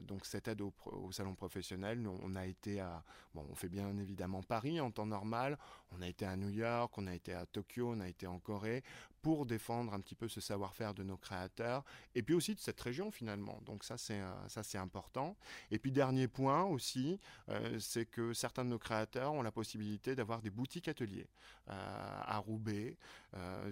donc 0.00 0.24
cette 0.24 0.48
aide 0.48 0.62
au, 0.62 0.72
au, 0.86 1.12
salon 1.12 1.34
professionnel, 1.34 2.00
nous, 2.00 2.18
on 2.22 2.34
a 2.34 2.46
été 2.46 2.80
à, 2.80 3.04
bon, 3.34 3.46
on 3.50 3.54
fait 3.54 3.68
bien 3.68 3.94
évidemment 3.98 4.42
Paris 4.42 4.80
en 4.80 4.90
temps 4.90 5.06
normal, 5.06 5.58
on 5.92 6.00
a 6.00 6.08
été 6.08 6.24
à 6.24 6.36
New 6.36 6.48
York, 6.48 6.96
on 6.96 7.06
a 7.06 7.14
été 7.14 7.34
à 7.34 7.44
Tokyo, 7.44 7.57
on 7.78 8.00
a 8.00 8.08
été 8.08 8.26
en 8.26 8.38
Corée, 8.38 8.82
pour 9.22 9.46
défendre 9.46 9.92
un 9.94 10.00
petit 10.00 10.14
peu 10.14 10.28
ce 10.28 10.40
savoir-faire 10.40 10.94
de 10.94 11.02
nos 11.02 11.16
créateurs, 11.16 11.84
et 12.14 12.22
puis 12.22 12.34
aussi 12.34 12.54
de 12.54 12.60
cette 12.60 12.80
région 12.80 13.10
finalement. 13.10 13.60
Donc 13.64 13.84
ça 13.84 13.98
c'est 13.98 14.20
euh, 14.20 14.48
ça 14.48 14.62
c'est 14.62 14.78
important. 14.78 15.36
Et 15.70 15.78
puis 15.78 15.92
dernier 15.92 16.28
point 16.28 16.64
aussi, 16.64 17.18
euh, 17.48 17.78
c'est 17.78 18.06
que 18.06 18.32
certains 18.32 18.64
de 18.64 18.70
nos 18.70 18.78
créateurs 18.78 19.32
ont 19.32 19.42
la 19.42 19.52
possibilité 19.52 20.14
d'avoir 20.14 20.40
des 20.40 20.50
boutiques 20.50 20.88
ateliers 20.88 21.28
euh, 21.68 22.20
à 22.24 22.38
Roubaix. 22.38 22.96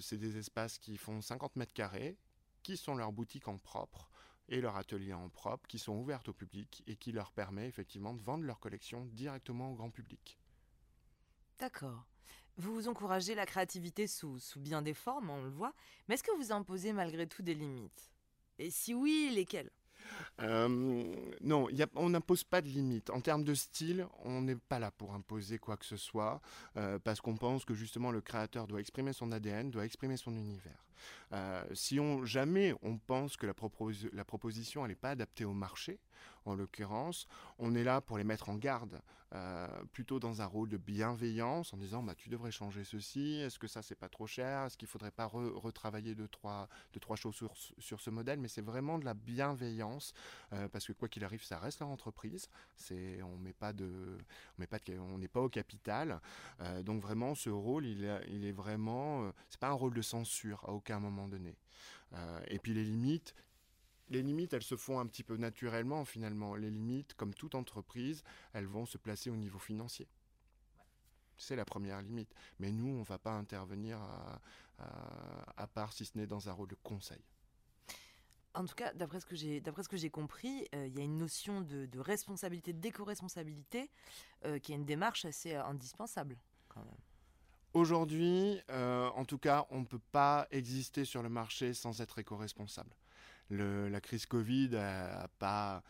c'est 0.01 0.19
des 0.19 0.37
espaces 0.37 0.79
qui 0.79 0.97
font 0.97 1.21
50 1.21 1.57
mètres 1.57 1.73
carrés, 1.73 2.17
qui 2.63 2.77
sont 2.77 2.95
leurs 2.95 3.13
boutiques 3.13 3.49
en 3.49 3.59
propre 3.59 4.11
et 4.49 4.61
leurs 4.61 4.77
ateliers 4.77 5.13
en 5.13 5.29
propre, 5.29 5.67
qui 5.67 5.79
sont 5.79 5.95
ouvertes 5.95 6.29
au 6.29 6.33
public 6.33 6.83
et 6.87 6.97
qui 6.97 7.13
leur 7.13 7.33
permet 7.33 7.67
effectivement 7.67 8.15
de 8.15 8.21
vendre 8.21 8.45
leur 8.45 8.61
collection 8.61 9.05
directement 9.07 9.73
au 9.73 9.75
grand 9.75 9.91
public. 9.91 10.39
D'accord. 11.59 12.07
Vous 12.59 12.75
vous 12.75 12.89
encouragez 12.89 13.35
la 13.35 13.45
créativité 13.45 14.07
sous, 14.07 14.39
sous 14.39 14.61
bien 14.61 14.81
des 14.81 14.95
formes, 14.95 15.29
on 15.29 15.43
le 15.43 15.51
voit, 15.51 15.75
mais 16.09 16.15
est-ce 16.15 16.23
que 16.23 16.37
vous 16.37 16.53
imposez 16.53 16.93
malgré 16.93 17.27
tout 17.27 17.43
des 17.43 17.55
limites? 17.55 18.11
Et 18.59 18.71
si 18.71 18.95
oui, 18.95 19.31
lesquelles? 19.35 19.71
Euh, 20.41 20.69
non, 21.41 21.69
on 21.95 22.11
n'impose 22.11 22.45
pas 22.45 22.61
de 22.61 22.69
limites. 22.69 23.11
En 23.11 23.21
termes 23.21 23.45
de 23.45 23.55
style, 23.55 24.07
on 24.25 24.43
n'est 24.43 24.57
pas 24.57 24.79
là 24.79 24.91
pour 24.91 25.15
imposer 25.15 25.59
quoi 25.59 25.77
que 25.77 25.85
ce 25.85 25.97
soit, 25.97 26.41
euh, 26.77 26.99
parce 26.99 27.21
qu'on 27.21 27.37
pense 27.37 27.65
que 27.65 27.75
justement 27.75 28.11
le 28.11 28.21
créateur 28.21 28.67
doit 28.67 28.81
exprimer 28.81 29.13
son 29.13 29.33
ADN, 29.33 29.71
doit 29.71 29.85
exprimer 29.85 30.17
son 30.17 30.37
univers. 30.37 30.85
Euh, 31.33 31.63
si 31.75 31.99
jamais 32.25 32.75
on 32.83 32.97
pense 32.97 33.37
que 33.37 33.47
la 33.47 34.25
proposition 34.25 34.87
n'est 34.87 34.95
pas 34.95 35.11
adaptée 35.11 35.45
au 35.45 35.53
marché, 35.53 35.99
en 36.49 36.55
l'occurrence, 36.55 37.27
on 37.59 37.75
est 37.75 37.85
là 37.85 38.01
pour 38.01 38.19
les 38.19 38.25
mettre 38.25 38.49
en 38.49 38.57
garde, 38.57 39.01
euh, 39.35 39.67
plutôt 39.93 40.21
dans 40.21 40.41
un 40.41 40.47
rôle 40.47 40.69
de 40.69 40.77
bienveillance, 40.77 41.73
en 41.75 41.77
disant 41.77 42.03
bah, 42.03 42.15
tu 42.15 42.29
devrais 42.29 42.53
changer 42.53 42.85
ceci, 42.85 43.41
est-ce 43.41 43.59
que 43.59 43.67
ça 43.67 43.83
c'est 43.83 43.97
pas 43.97 44.09
trop 44.09 44.27
cher, 44.27 44.65
est-ce 44.65 44.77
qu'il 44.77 44.87
faudrait 44.87 45.11
pas 45.11 45.27
retravailler 45.27 46.15
deux 46.15 46.29
trois, 46.29 46.69
deux, 46.93 47.01
trois 47.01 47.17
choses 47.17 47.35
sur, 47.35 48.01
ce 48.01 48.11
modèle, 48.11 48.39
mais 48.39 48.49
c'est 48.49 48.63
vraiment 48.63 48.99
de 48.99 49.05
la 49.05 49.15
bienveillance, 49.15 50.15
euh, 50.53 50.69
parce 50.69 50.87
que 50.87 50.93
quoi 50.93 51.09
qu'il 51.09 51.25
arrive, 51.25 51.43
ça 51.43 51.59
reste 51.59 51.81
leur 51.81 51.89
entreprise, 51.89 52.49
c'est, 52.77 53.21
on 53.23 53.37
met 53.37 53.53
pas 53.53 53.73
de, 53.73 54.17
on 54.59 54.65
pas 54.65 54.79
on 55.01 55.19
n'est 55.19 55.29
pas 55.29 55.41
au 55.41 55.49
capital, 55.49 56.21
euh, 56.61 56.83
donc 56.83 57.03
vraiment 57.03 57.35
ce 57.35 57.51
rôle, 57.51 57.85
il 57.85 57.97
il 58.29 58.45
est 58.45 58.53
vraiment, 58.53 59.33
c'est 59.49 59.61
pas 59.61 59.69
un 59.69 59.73
rôle 59.73 59.95
de 59.95 60.03
censure 60.03 60.65
à 60.65 60.71
aucun 60.71 61.01
moment 61.01 61.27
donné. 61.27 61.57
et 62.49 62.59
puis 62.59 62.73
les 62.73 62.85
limites, 62.85 63.35
les 64.09 64.23
limites, 64.23 64.53
elles 64.53 64.63
se 64.63 64.77
font 64.77 65.01
un 65.01 65.07
petit 65.07 65.23
peu 65.23 65.37
naturellement 65.37 66.05
finalement. 66.05 66.55
Les 66.55 66.71
limites, 66.71 67.15
comme 67.15 67.35
toute 67.35 67.55
entreprise, 67.55 68.23
elles 68.53 68.67
vont 68.67 68.87
se 68.87 68.99
placer 68.99 69.31
au 69.31 69.37
niveau 69.37 69.59
financier. 69.59 70.09
C'est 71.39 71.57
la 71.57 71.65
première 71.65 72.01
limite. 72.03 72.35
Mais 72.59 72.71
nous, 72.71 72.89
on 72.89 73.01
ne 73.01 73.05
va 73.05 73.19
pas 73.19 73.33
intervenir 73.33 73.99
à, 74.79 75.67
part 75.67 75.93
si 75.93 76.05
ce 76.05 76.17
n'est 76.17 76.27
dans 76.27 76.49
un 76.49 76.53
rôle 76.53 76.69
de 76.69 76.77
conseil. 76.83 77.21
En 78.55 78.65
tout 78.65 78.75
cas, 78.75 78.95
d'après 78.95 79.21
ce 79.21 79.27
que 79.27 79.37
j'ai, 79.37 79.61
d'après 79.61 79.83
ce 79.83 79.89
que 79.89 79.99
j'ai 79.99 80.09
compris, 80.09 80.67
euh, 80.75 80.87
il 80.87 80.97
y 80.97 81.01
a 81.01 81.05
une 81.05 81.19
notion 81.19 81.61
de, 81.61 81.99
responsabilité, 81.99 82.73
d'éco-responsabilité, 82.73 83.91
euh, 84.47 84.59
qui 84.59 84.73
est 84.73 84.77
une 84.77 84.87
démarche 84.87 85.27
assez 85.27 85.55
euh, 85.55 85.65
indispensable. 85.65 86.39
Aujourd'hui, 87.75 88.61
en 88.71 89.25
tout 89.27 89.39
cas, 89.39 89.67
on 89.71 89.81
ne 89.81 89.85
peut 89.85 90.01
pas 90.13 90.47
exister 90.51 91.05
sur 91.05 91.23
le 91.23 91.29
marché 91.29 91.75
sans 91.75 92.01
être 92.01 92.19
éco-responsable 92.19 92.95
la 93.51 94.01
crise 94.01 94.27
Covid 94.27 94.77
a, 94.77 95.29
pas 95.39 95.83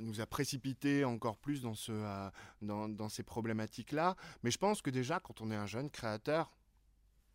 nous 0.00 0.20
a 0.20 0.26
précipité 0.26 1.04
encore 1.04 1.36
plus 1.36 1.62
dans, 1.62 1.74
ce, 1.74 1.92
euh, 1.92 2.30
dans, 2.60 3.08
ces 3.08 3.22
problématiques-là. 3.22 4.16
Mais 4.42 4.50
je 4.50 4.58
pense 4.58 4.82
que 4.82 4.90
déjà, 4.90 5.20
quand 5.20 5.40
on 5.40 5.50
est 5.50 5.56
un 5.56 5.66
jeune 5.66 5.90
créateur, 5.90 6.54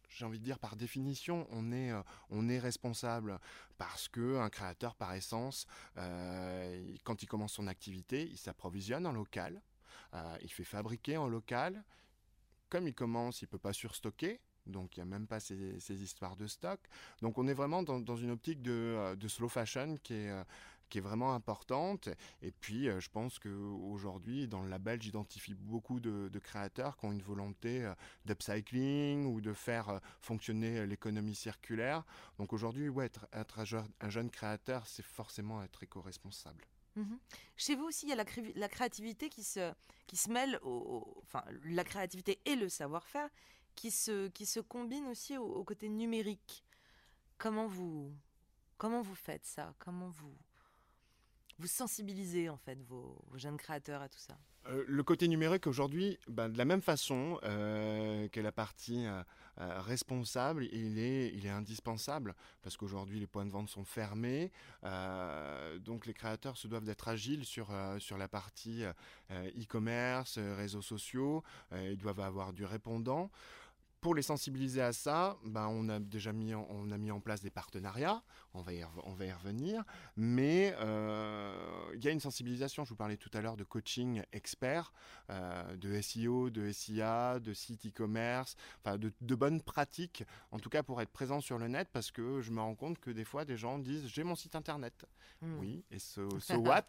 j'ai 0.09 0.23
envie 0.25 0.39
de 0.39 0.43
dire 0.43 0.57
par 0.59 0.77
définition, 0.77 1.45
on 1.51 1.71
est, 1.71 1.91
euh, 1.91 2.01
on 2.29 2.47
est 2.47 2.59
responsable 2.59 3.39
parce 3.77 4.07
que 4.07 4.37
un 4.37 4.49
créateur 4.49 4.95
par 4.95 5.13
essence, 5.13 5.67
euh, 5.97 6.95
quand 7.03 7.21
il 7.23 7.27
commence 7.27 7.53
son 7.53 7.67
activité, 7.67 8.27
il 8.29 8.37
s'approvisionne 8.37 9.05
en 9.05 9.11
local, 9.11 9.61
il 10.41 10.51
fait 10.51 10.63
fabriquer 10.63 11.17
en 11.17 11.27
local. 11.27 11.83
Comme 12.69 12.87
il 12.87 12.95
commence, 12.95 13.43
il 13.43 13.47
peut 13.47 13.59
pas 13.59 13.71
surstocker, 13.71 14.41
donc 14.67 14.95
il 14.95 14.99
n'y 14.99 15.03
a 15.03 15.05
même 15.05 15.27
pas 15.27 15.39
ces, 15.39 16.03
histoires 16.03 16.35
de 16.35 16.47
stock. 16.47 16.79
Donc 17.21 17.37
on 17.37 17.47
est 17.47 17.53
vraiment 17.53 17.83
dans, 17.83 18.15
une 18.15 18.31
optique 18.31 18.61
de, 18.61 18.71
euh, 18.71 19.27
slow 19.27 19.49
fashion 19.49 19.97
qui 20.03 20.13
est, 20.13 20.29
euh, 20.29 20.43
qui 20.89 20.99
est 20.99 21.01
vraiment 21.01 21.33
importante. 21.33 22.09
Et 22.41 22.51
puis 22.51 22.87
euh, 22.87 22.99
je 22.99 23.09
pense 23.09 23.39
qu'aujourd'hui, 23.39 24.47
dans 24.47 24.61
le 24.61 24.69
label, 24.69 25.01
j'identifie 25.01 25.53
beaucoup 25.53 25.99
de, 25.99 26.39
créateurs 26.39 26.97
qui 26.97 27.05
ont 27.05 27.11
une 27.11 27.21
volonté 27.21 27.91
d'upcycling 28.25 29.25
ou 29.25 29.41
de 29.41 29.53
faire 29.53 29.99
fonctionner 30.21 30.85
l'économie 30.85 31.35
circulaire. 31.35 32.03
Donc 32.37 32.53
aujourd'hui, 32.53 32.89
ouais, 32.89 33.05
être, 33.05 33.27
être, 33.33 33.59
un 33.99 34.09
jeune 34.09 34.29
créateur, 34.29 34.85
c'est 34.85 35.03
forcément 35.05 35.63
être 35.63 35.83
éco-responsable. 35.83 36.63
Mhm. 36.97 37.19
Chez 37.55 37.75
vous 37.75 37.85
aussi, 37.85 38.07
il 38.07 38.09
y 38.09 38.13
a 38.13 38.15
la, 38.15 38.67
créativité 38.67 39.29
qui 39.29 39.43
se, 39.43 39.71
qui 40.07 40.17
se 40.17 40.31
mêle, 40.31 40.59
au, 40.63 41.21
enfin 41.23 41.43
la 41.65 41.83
créativité 41.83 42.39
et 42.45 42.55
le 42.55 42.69
savoir-faire 42.69 43.29
qui 43.77 43.91
se, 43.91 44.27
qui 44.29 44.45
se 44.45 44.59
combine 44.59 45.05
aussi 45.05 45.37
au, 45.37 45.63
côté 45.63 45.87
numérique. 45.87 46.65
Comment 47.37 47.67
vous, 47.67 48.11
comment 48.77 49.01
vous 49.01 49.15
faites 49.15 49.45
ça? 49.45 49.73
Comment 49.77 50.09
vous, 50.09 50.35
vous 51.59 51.67
sensibilisez 51.67 52.49
en 52.49 52.57
fait 52.57 52.81
vos, 52.81 53.23
jeunes 53.35 53.57
créateurs 53.57 54.01
à 54.01 54.09
tout 54.09 54.17
ça? 54.17 54.35
Euh, 54.65 54.83
Le 54.87 55.03
côté 55.03 55.27
numérique 55.27 55.67
aujourd'hui, 55.67 56.17
ben, 56.27 56.49
de 56.49 56.57
la 56.57 56.65
même 56.65 56.81
façon 56.81 57.39
euh, 57.43 58.27
que 58.29 58.39
la 58.39 58.51
partie 58.51 59.05
euh, 59.05 59.21
responsable, 59.57 60.65
il 60.71 60.97
est, 60.97 61.31
il 61.35 61.45
est 61.45 61.51
indispensable 61.51 62.33
parce 62.63 62.77
qu'aujourd'hui 62.77 63.19
les 63.19 63.27
points 63.27 63.45
de 63.45 63.51
vente 63.51 63.69
sont 63.69 63.85
fermés, 63.85 64.51
donc 65.81 66.05
les 66.05 66.13
créateurs 66.13 66.57
se 66.57 66.67
doivent 66.67 66.83
d'être 66.83 67.07
agiles 67.07 67.45
sur, 67.45 67.69
sur 67.97 68.17
la 68.19 68.27
partie 68.27 68.83
e-commerce, 69.31 70.37
réseaux 70.37 70.83
sociaux, 70.83 71.43
ils 71.71 71.97
doivent 71.97 72.19
avoir 72.19 72.53
du 72.53 72.65
répondant 72.65 73.31
pour 74.01 74.13
les 74.13 74.21
sensibiliser 74.21 74.81
à 74.81 74.93
ça, 74.93 75.37
ben 75.43 75.67
on 75.67 75.89
a 75.89 75.99
déjà 75.99 76.31
mis 76.31 76.53
en, 76.53 76.67
on 76.69 76.91
a 76.91 76.97
mis 76.97 77.11
en 77.11 77.19
place 77.19 77.41
des 77.41 77.49
partenariats, 77.49 78.21
on 78.53 78.61
va 78.61 78.73
y, 78.73 78.83
on 79.03 79.13
va 79.13 79.25
y 79.25 79.31
revenir, 79.31 79.83
mais 80.15 80.75
euh, 80.79 81.53
il 81.95 82.03
y 82.03 82.07
a 82.07 82.11
une 82.11 82.19
sensibilisation. 82.19 82.85
Je 82.85 82.89
vous 82.89 82.95
parlais 82.95 83.17
tout 83.17 83.31
à 83.33 83.41
l'heure 83.41 83.57
de 83.57 83.63
coaching 83.63 84.21
expert, 84.31 84.93
de 85.29 86.01
SEO, 86.01 86.49
de 86.49 86.71
SIA, 86.71 87.39
de 87.39 87.53
site 87.53 87.87
e-commerce, 87.87 88.55
enfin 88.83 88.97
de, 88.97 89.11
de, 89.21 89.35
bonnes 89.35 89.61
pratiques, 89.61 90.23
en 90.51 90.59
tout 90.59 90.69
cas 90.69 90.83
pour 90.83 91.01
être 91.01 91.11
présent 91.11 91.41
sur 91.41 91.57
le 91.57 91.67
net, 91.67 91.89
parce 91.91 92.11
que 92.11 92.41
je 92.41 92.51
me 92.51 92.61
rends 92.61 92.75
compte 92.75 92.99
que 92.99 93.11
des 93.11 93.25
fois 93.25 93.45
des 93.45 93.57
gens 93.57 93.79
disent 93.79 94.07
j'ai 94.07 94.23
mon 94.23 94.35
site 94.35 94.55
internet. 94.55 95.05
Hmm. 95.41 95.59
Oui, 95.59 95.83
et 95.91 95.99
ce 95.99 96.21
so, 96.39 96.55
what? 96.57 96.87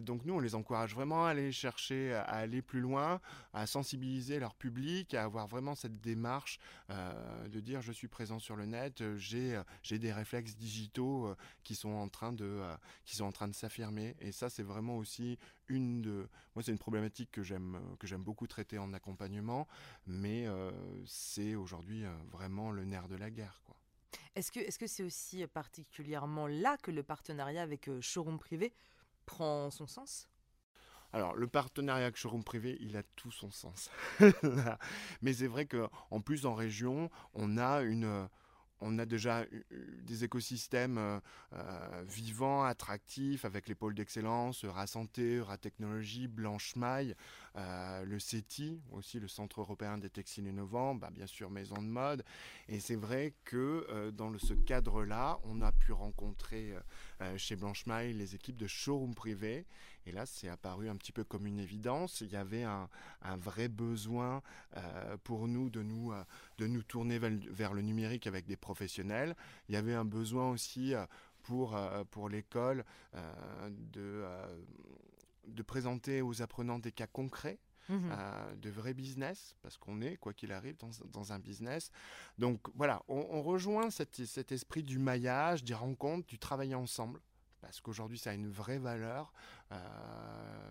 Donc 0.00 0.24
nous, 0.24 0.34
on 0.34 0.40
les 0.40 0.54
encourage 0.54 0.94
vraiment 0.94 1.26
à 1.26 1.30
aller 1.30 1.52
chercher, 1.52 2.14
à 2.14 2.22
aller 2.22 2.62
plus 2.62 2.80
loin, 2.80 3.20
à 3.52 3.66
sensibiliser 3.66 4.38
leur 4.38 4.54
public, 4.54 5.14
à 5.14 5.24
avoir 5.24 5.46
vraiment 5.46 5.74
cette 5.74 6.00
démarche 6.02 6.58
de 6.90 7.60
dire 7.60 7.80
je 7.80 7.92
suis 7.92 8.08
présent 8.08 8.38
sur 8.38 8.56
le 8.56 8.66
net, 8.66 9.02
j'ai 9.16 9.60
j'ai 9.82 9.98
des 9.98 10.12
réflexes 10.12 10.56
digitaux 10.56 11.34
qui 11.62 11.74
sont 11.74 11.90
en 11.90 12.08
train 12.08 12.32
de 12.32 12.62
qui 13.04 13.16
sont 13.16 13.24
en 13.24 13.32
train 13.32 13.48
de 13.48 13.54
s'affirmer. 13.54 14.16
Et 14.20 14.32
ça, 14.32 14.50
c'est 14.50 14.62
vraiment 14.62 14.96
aussi 14.96 15.38
une 15.68 16.02
de. 16.02 16.28
Moi, 16.54 16.62
c'est 16.62 16.72
une 16.72 16.78
problématique 16.78 17.30
que 17.30 17.42
j'aime 17.42 17.80
que 17.98 18.06
j'aime 18.06 18.22
beaucoup 18.22 18.46
traiter 18.46 18.78
en 18.78 18.92
accompagnement, 18.92 19.66
mais 20.06 20.46
euh, 20.46 20.70
c'est 21.06 21.54
aujourd'hui 21.54 22.04
euh, 22.04 22.12
vraiment 22.30 22.70
le 22.70 22.84
nerf 22.84 23.08
de 23.08 23.16
la 23.16 23.30
guerre, 23.30 23.60
quoi. 23.64 23.76
Est-ce 24.34 24.50
que 24.52 24.60
est-ce 24.60 24.78
que 24.78 24.86
c'est 24.86 25.02
aussi 25.02 25.46
particulièrement 25.46 26.46
là 26.46 26.76
que 26.76 26.90
le 26.90 27.02
partenariat 27.02 27.62
avec 27.62 27.88
euh, 27.88 28.00
Showroom 28.00 28.38
Privé 28.38 28.72
prend 29.26 29.70
son 29.70 29.86
sens? 29.86 30.28
Alors, 31.12 31.34
le 31.34 31.46
partenariat 31.46 32.04
avec 32.04 32.16
Showroom 32.16 32.42
Privé, 32.42 32.78
il 32.80 32.96
a 32.96 33.02
tout 33.16 33.30
son 33.30 33.50
sens. 33.50 33.90
Mais 35.22 35.34
c'est 35.34 35.46
vrai 35.46 35.66
qu'en 35.66 36.20
plus, 36.20 36.46
en 36.46 36.54
région, 36.54 37.10
on 37.34 37.58
a 37.58 37.82
une, 37.82 38.28
on 38.82 38.98
a 38.98 39.06
déjà 39.06 39.44
des 40.02 40.24
écosystèmes 40.24 40.98
euh, 40.98 41.20
euh, 41.54 42.04
vivants, 42.06 42.64
attractifs, 42.64 43.44
avec 43.44 43.68
les 43.68 43.74
pôles 43.74 43.94
d'excellence, 43.94 44.64
Rasanté, 44.64 45.40
Technologie, 45.60 46.26
Blanche 46.26 46.74
Maille, 46.76 47.14
euh, 47.56 48.04
le 48.04 48.18
CETI, 48.18 48.80
aussi 48.90 49.20
le 49.20 49.28
Centre 49.28 49.60
européen 49.60 49.98
des 49.98 50.10
textiles 50.10 50.46
innovants, 50.46 50.94
bah, 50.94 51.10
bien 51.12 51.26
sûr 51.26 51.48
Maison 51.50 51.80
de 51.80 51.86
mode. 51.86 52.24
Et 52.68 52.80
c'est 52.80 52.96
vrai 52.96 53.34
que 53.44 54.10
dans 54.10 54.36
ce 54.38 54.54
cadre-là, 54.54 55.38
on 55.44 55.60
a 55.60 55.70
pu 55.72 55.92
rencontrer 55.92 56.74
chez 57.36 57.56
Blanche 57.56 57.86
Maille 57.86 58.14
les 58.14 58.34
équipes 58.34 58.56
de 58.56 58.66
showroom 58.66 59.14
privé 59.14 59.66
et 60.06 60.12
là, 60.12 60.26
c'est 60.26 60.48
apparu 60.48 60.88
un 60.88 60.96
petit 60.96 61.12
peu 61.12 61.24
comme 61.24 61.46
une 61.46 61.58
évidence. 61.58 62.20
Il 62.20 62.32
y 62.32 62.36
avait 62.36 62.64
un, 62.64 62.88
vrai 63.36 63.68
besoin 63.68 64.42
euh, 64.76 65.16
pour 65.22 65.46
nous 65.48 65.70
de 65.70 65.82
nous, 65.82 66.12
euh, 66.12 66.24
de 66.58 66.66
nous 66.66 66.82
tourner 66.82 67.18
vers, 67.18 67.72
le 67.72 67.82
numérique 67.82 68.26
avec 68.26 68.46
des 68.46 68.56
professionnels. 68.56 69.36
Il 69.68 69.74
y 69.74 69.76
avait 69.76 69.94
un 69.94 70.04
besoin 70.04 70.50
aussi 70.50 70.94
euh, 70.94 71.06
pour, 71.42 71.76
pour 72.12 72.28
l'école 72.28 72.84
de, 73.68 74.24
de 75.48 75.62
présenter 75.62 76.22
aux 76.22 76.40
apprenants 76.40 76.78
des 76.78 76.92
cas 76.92 77.08
concrets 77.08 77.58
mmh 77.88 78.12
de 78.60 78.70
vrais 78.70 78.94
business, 78.94 79.56
parce 79.60 79.76
qu'on 79.76 80.00
est, 80.02 80.16
quoi 80.16 80.32
qu'il 80.32 80.52
arrive, 80.52 80.76
dans, 81.12 81.32
un 81.32 81.38
business. 81.40 81.90
Donc 82.38 82.60
voilà, 82.76 83.02
on, 83.08 83.42
rejoint 83.42 83.90
cet, 83.90 84.24
cet, 84.24 84.52
esprit 84.52 84.84
du 84.84 85.00
maillage, 85.00 85.64
des 85.64 85.74
rencontres, 85.74 86.28
du 86.28 86.38
travail 86.38 86.76
ensemble 86.76 87.20
parce 87.62 87.80
qu'aujourd'hui 87.80 88.18
ça 88.18 88.30
a 88.30 88.34
une 88.34 88.50
vraie 88.50 88.78
valeur. 88.78 89.32
Euh, 89.70 89.76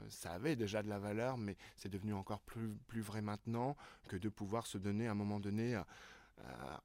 ça 0.10 0.33
avait 0.33 0.55
déjà 0.55 0.83
de 0.83 0.89
la 0.89 1.00
valeur, 1.00 1.38
mais 1.38 1.57
c'est 1.77 1.89
devenu 1.89 2.13
encore 2.13 2.41
plus, 2.41 3.01
vrai 3.01 3.21
maintenant 3.21 3.75
que 4.07 4.17
de 4.17 4.29
pouvoir 4.29 4.67
se 4.67 4.77
donner 4.77 5.07
à 5.07 5.12
un 5.12 5.15
moment 5.15 5.39
donné 5.39 5.75
euh, 5.75 5.83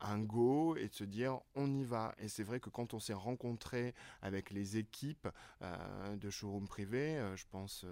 un 0.01 0.19
go 0.19 0.77
et 0.77 0.89
de 0.89 0.95
se 0.95 1.05
dire 1.05 1.41
on 1.55 1.75
y 1.75 1.85
va. 1.85 2.15
Et 2.19 2.29
c'est 2.29 2.45
vrai 2.45 2.61
que 2.61 2.71
quand 2.71 2.95
on 2.95 3.01
s'est 3.01 3.13
rencontré 3.13 3.95
avec 4.23 4.51
les 4.51 4.79
équipes 4.79 5.29
euh, 5.61 6.17
de 6.17 6.31
showroom 6.31 6.67
privé, 6.67 7.21
je 7.35 7.45
pense 7.51 7.85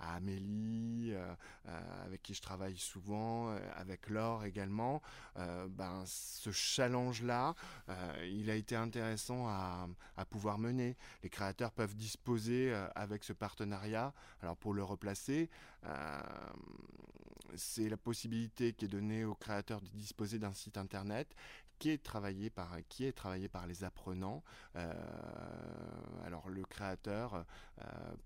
Amélie, 0.00 1.12
euh, 1.12 1.34
euh, 1.68 2.06
avec 2.06 2.22
qui 2.22 2.34
je 2.34 2.40
travaille 2.40 2.76
souvent, 2.76 3.50
euh, 3.50 3.58
avec 3.76 4.08
Laure 4.08 4.44
également, 4.44 5.02
ben, 5.36 6.02
ce 6.06 6.50
challenge-là, 6.50 7.54
il 8.24 8.50
a 8.50 8.54
été 8.54 8.76
intéressant 8.76 9.48
à, 9.48 9.88
pouvoir 10.28 10.58
mener. 10.58 10.96
Les 11.22 11.30
créateurs 11.30 11.72
peuvent 11.72 11.94
disposer 11.94 12.74
avec 12.94 13.24
ce 13.24 13.32
partenariat, 13.32 14.12
alors 14.42 14.56
pour 14.56 14.74
le 14.74 14.84
replacer, 14.84 15.48
c'est 17.54 17.88
la 17.88 17.96
possibilité 17.96 18.74
qui 18.74 18.84
est 18.84 18.88
donnée 18.88 19.24
aux 19.24 19.34
créateurs 19.34 19.80
de 19.80 19.88
disposer 19.88 20.38
d'un 20.38 20.52
site 20.52 20.76
internet 20.76 21.34
qui 21.78 21.90
est 21.90 22.02
travaillé 22.02 22.50
par, 22.50 22.76
les 23.66 23.84
apprenants. 23.84 24.44
Alors 26.24 26.48
le 26.50 26.62
créateur 26.64 27.46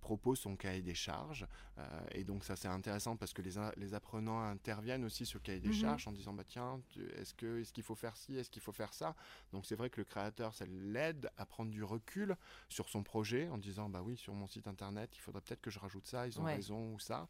propose 0.01 0.39
son 0.39 0.57
cahier 0.57 0.83
des 0.83 0.95
charges. 0.95 1.47
Euh, 1.79 1.83
et 2.13 2.25
donc 2.25 2.45
ça 2.45 2.57
c'est 2.57 2.69
intéressant 2.69 3.17
parce 3.17 3.33
que 3.33 3.43
les, 3.43 3.53
les 3.77 3.95
apprenants 3.95 4.41
interviennent 4.41 5.05
aussi 5.05 5.27
sur 5.27 5.39
le 5.39 5.43
cahier 5.43 5.61
des 5.61 5.69
mhm. 5.69 5.75
charges 5.75 6.09
en 6.09 6.13
disant 6.13 6.33
bah 6.33 6.45
tiens 6.47 6.81
est-ce 7.17 7.35
que 7.35 7.61
est-ce 7.61 7.73
qu'il 7.73 7.83
faut 7.83 7.97
faire 7.97 8.17
ci 8.17 8.37
est-ce 8.37 8.51
qu'il 8.51 8.63
faut 8.63 8.73
faire 8.73 8.93
ça? 8.93 9.15
Donc 9.53 9.67
c'est 9.67 9.75
vrai 9.75 9.91
que 9.91 10.01
le 10.01 10.05
créateur 10.05 10.55
ça 10.55 10.67
l'aide 10.67 11.31
à 11.37 11.47
prendre 11.47 11.71
du 11.71 11.83
recul 11.83 12.37
sur 12.69 12.89
son 12.89 13.03
projet 13.03 13.49
en 13.49 13.59
disant 13.59 13.89
bah 13.89 14.03
oui 14.05 14.17
sur 14.17 14.35
mon 14.35 14.47
site 14.47 14.69
internet 14.69 15.11
il 15.17 15.21
faudrait 15.21 15.43
peut-être 15.43 15.63
que 15.63 15.71
je 15.71 15.79
rajoute 15.81 16.07
ça 16.07 16.27
ils 16.27 16.39
ont 16.41 16.45
raison 16.45 16.95
ou 16.95 17.01
ça. 17.01 17.29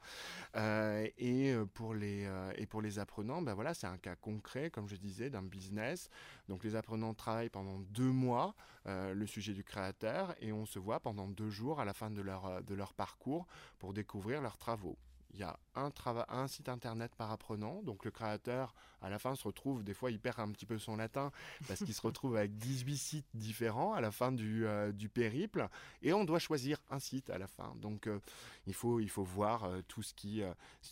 Et 1.18 1.54
pour 1.72 1.94
les 1.94 2.28
et 2.56 2.66
pour 2.66 2.82
les 2.82 2.98
apprenants 2.98 3.40
bah 3.40 3.54
voilà 3.54 3.72
c'est 3.72 3.86
un 3.86 3.98
cas 3.98 4.16
concret 4.16 4.70
comme 4.70 4.88
je 4.88 4.96
disais 4.96 5.30
d'un 5.30 5.42
business 5.42 6.10
donc 6.48 6.64
les 6.64 6.76
apprenants 6.76 7.14
travaillent 7.14 7.50
pendant 7.50 7.78
deux 7.78 8.10
mois 8.10 8.54
euh, 8.86 9.14
le 9.14 9.26
sujet 9.26 9.52
du 9.52 9.64
créateur 9.64 10.34
et 10.40 10.52
on 10.52 10.66
se 10.66 10.78
voit 10.78 11.00
pendant 11.00 11.28
deux 11.28 11.50
jours 11.50 11.80
à 11.80 11.84
la 11.84 11.94
fin 11.94 12.10
de 12.10 12.20
leur, 12.20 12.46
euh, 12.46 12.60
de 12.60 12.74
leur 12.74 12.92
parcours 12.92 13.46
pour 13.78 13.94
découvrir 13.94 14.42
leurs 14.42 14.58
travaux 14.58 14.98
il 15.34 15.40
y 15.40 15.42
a 15.42 15.58
un, 15.74 15.90
un 16.28 16.46
site 16.46 16.68
internet 16.68 17.14
par 17.16 17.30
apprenant, 17.32 17.82
donc 17.82 18.04
le 18.04 18.10
créateur 18.10 18.74
à 19.02 19.10
la 19.10 19.18
fin 19.18 19.34
se 19.34 19.44
retrouve, 19.44 19.82
des 19.82 19.92
fois 19.92 20.10
il 20.10 20.18
perd 20.18 20.40
un 20.40 20.50
petit 20.50 20.64
peu 20.64 20.78
son 20.78 20.96
latin 20.96 21.30
parce 21.68 21.84
qu'il 21.84 21.92
se 21.92 22.00
retrouve 22.00 22.36
avec 22.36 22.56
18 22.56 22.96
sites 22.96 23.26
différents 23.34 23.92
à 23.92 24.00
la 24.00 24.10
fin 24.10 24.32
du, 24.32 24.66
euh, 24.66 24.92
du, 24.92 25.08
périple 25.08 25.68
et 26.02 26.12
on 26.12 26.24
doit 26.24 26.38
choisir 26.38 26.78
un 26.90 26.98
site 26.98 27.30
à 27.30 27.38
la 27.38 27.46
fin. 27.46 27.74
Donc 27.76 28.06
euh, 28.06 28.18
il, 28.66 28.74
faut, 28.74 29.00
il 29.00 29.10
faut 29.10 29.24
voir 29.24 29.64
euh, 29.64 29.80
tout 29.88 30.02
ce 30.02 30.14
qui, 30.14 30.42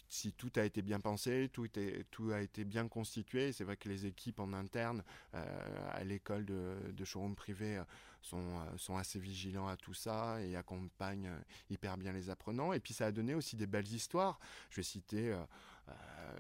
si 0.09 0.33
tout 0.33 0.53
a 0.57 0.65
été 0.65 0.83
bien 0.83 1.01
pensé, 1.01 1.49
tout, 1.53 1.69
tout 2.11 2.31
a 2.33 2.41
été 2.41 2.65
bien 2.65 2.89
constitué. 2.89 3.53
C'est 3.53 3.65
vrai 3.65 3.77
que 3.77 3.89
les 3.89 4.07
équipes 4.07 4.41
en 4.41 4.53
interne 4.53 5.03
à 5.33 6.05
l'école 6.05 6.45
de, 6.45 6.77
de 6.93 7.05
showroom 7.05 7.35
privé 7.35 7.81
sont, 8.23 8.39
euh, 8.39 8.79
sont 8.79 8.97
assez 8.97 9.19
vigilants 9.19 9.69
à 9.69 9.77
tout 9.77 9.95
ça 9.95 10.41
et 10.41 10.57
accompagnent 10.57 11.27
euh, 11.27 11.41
hyper 11.71 11.99
bien 11.99 12.13
les 12.13 12.31
apprenants. 12.31 12.73
Et 12.73 12.81
puis 12.81 12.95
ça 12.95 13.07
a 13.07 13.13
donné 13.13 13.35
aussi 13.35 13.57
des 13.57 13.67
belles 13.67 13.93
histoires. 13.93 14.41
Je 14.71 14.77
vais 14.77 14.83
citer 14.83 15.33
euh, 15.33 15.45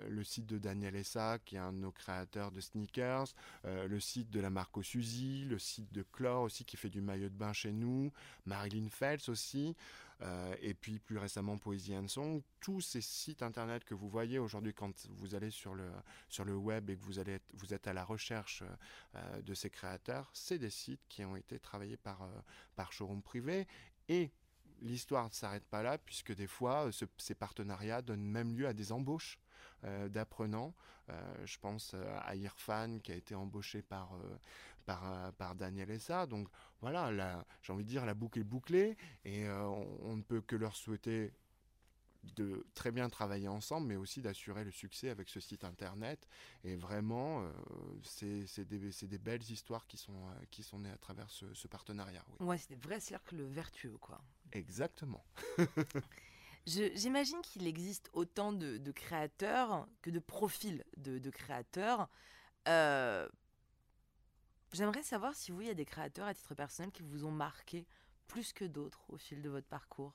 le 0.08 0.24
site 0.24 0.46
de 0.46 0.58
Daniel 0.58 0.96
Essa, 0.96 1.38
qui 1.44 1.56
est 1.56 1.58
un 1.58 1.72
de 1.72 1.78
nos 1.78 1.90
créateurs 1.90 2.52
de 2.52 2.60
sneakers, 2.60 3.26
le 3.64 4.00
site 4.00 4.30
de 4.30 4.40
la 4.40 4.50
marque 4.50 4.82
Suzy, 4.82 5.44
le 5.44 5.58
site 5.58 5.92
de 5.92 6.02
Chlore 6.12 6.42
aussi, 6.42 6.64
qui 6.64 6.76
fait 6.76 6.88
du 6.88 7.00
maillot 7.00 7.28
de 7.28 7.34
bain 7.34 7.52
chez 7.52 7.72
nous, 7.72 8.12
Marilyn 8.46 8.88
Phelps 8.88 9.28
aussi. 9.28 9.74
Euh, 10.22 10.54
et 10.60 10.74
puis 10.74 10.98
plus 10.98 11.18
récemment 11.18 11.58
Poésie 11.58 11.96
and 11.96 12.06
Song, 12.06 12.42
tous 12.60 12.80
ces 12.80 13.00
sites 13.00 13.42
internet 13.42 13.84
que 13.84 13.94
vous 13.94 14.08
voyez 14.08 14.38
aujourd'hui 14.38 14.72
quand 14.72 14.92
vous 15.08 15.34
allez 15.34 15.50
sur 15.50 15.74
le, 15.74 15.90
sur 16.28 16.44
le 16.44 16.54
web 16.54 16.90
et 16.90 16.96
que 16.96 17.02
vous, 17.02 17.18
allez 17.18 17.40
vous 17.54 17.74
êtes 17.74 17.88
à 17.88 17.92
la 17.92 18.04
recherche 18.04 18.62
euh, 19.16 19.42
de 19.42 19.54
ces 19.54 19.68
créateurs, 19.68 20.30
c'est 20.32 20.58
des 20.58 20.70
sites 20.70 21.02
qui 21.08 21.24
ont 21.24 21.34
été 21.34 21.58
travaillés 21.58 21.96
par, 21.96 22.22
euh, 22.22 22.28
par 22.76 22.92
showroom 22.92 23.20
privé 23.20 23.66
et 24.08 24.30
l'histoire 24.80 25.26
ne 25.26 25.32
s'arrête 25.32 25.64
pas 25.64 25.82
là 25.82 25.98
puisque 25.98 26.34
des 26.34 26.46
fois 26.46 26.90
ces 27.18 27.34
partenariats 27.34 28.02
donnent 28.02 28.24
même 28.24 28.56
lieu 28.56 28.66
à 28.66 28.72
des 28.72 28.92
embauches 28.92 29.38
d'apprenants. 30.10 30.74
je 31.44 31.58
pense 31.58 31.94
à 31.94 32.34
Irfan 32.34 32.98
qui 32.98 33.12
a 33.12 33.16
été 33.16 33.34
embauché 33.34 33.82
par, 33.82 34.16
par, 34.82 35.32
par 35.34 35.54
Daniel 35.54 35.90
Essa. 35.90 36.26
Donc 36.26 36.48
voilà, 36.82 37.44
j'ai 37.62 37.72
envie 37.72 37.84
de 37.84 37.88
dire, 37.88 38.04
la 38.04 38.14
boucle 38.14 38.40
est 38.40 38.44
bouclée 38.44 38.96
et 39.24 39.46
euh, 39.46 39.64
on, 40.02 40.16
ne 40.16 40.22
peut 40.22 40.40
que 40.40 40.56
leur 40.56 40.74
souhaiter 40.74 41.32
de 42.36 42.66
très 42.74 42.92
bien 42.92 43.08
travailler 43.08 43.48
ensemble, 43.48 43.88
mais 43.88 43.96
aussi 43.96 44.20
d'assurer 44.20 44.64
le 44.64 44.70
succès 44.70 45.08
avec 45.08 45.28
ce 45.28 45.40
site 45.40 45.64
internet. 45.64 46.28
Et 46.64 46.76
vraiment, 46.76 47.42
euh, 47.42 47.50
c'est 48.02 48.64
des, 48.64 48.90
des, 48.90 49.18
belles 49.18 49.50
histoires 49.50 49.86
qui 49.86 49.96
sont, 49.96 50.12
euh, 50.12 50.44
qui 50.50 50.62
sont 50.62 50.80
nées 50.80 50.90
à 50.90 50.98
travers 50.98 51.30
ce, 51.30 51.66
partenariat. 51.68 52.24
Oui. 52.40 52.46
Ouais, 52.46 52.58
c'est 52.58 52.70
des 52.70 52.76
vrais 52.76 53.00
cercles 53.00 53.42
vertueux, 53.42 53.96
quoi. 53.98 54.20
Exactement. 54.52 55.24
J'imagine 56.66 57.40
qu'il 57.42 57.66
existe 57.66 58.08
autant 58.12 58.52
de, 58.52 58.92
créateurs 58.92 59.88
que 60.00 60.10
de 60.10 60.20
profils 60.20 60.84
de, 60.96 61.18
de 61.18 61.30
créateurs. 61.30 62.08
Euh, 62.68 63.28
J'aimerais 64.72 65.02
savoir 65.02 65.34
si 65.34 65.52
vous, 65.52 65.60
il 65.60 65.66
y 65.66 65.70
a 65.70 65.74
des 65.74 65.84
créateurs 65.84 66.26
à 66.26 66.34
titre 66.34 66.54
personnel 66.54 66.90
qui 66.92 67.02
vous 67.02 67.24
ont 67.24 67.30
marqué 67.30 67.86
plus 68.26 68.54
que 68.54 68.64
d'autres 68.64 69.02
au 69.08 69.18
fil 69.18 69.42
de 69.42 69.50
votre 69.50 69.66
parcours. 69.66 70.14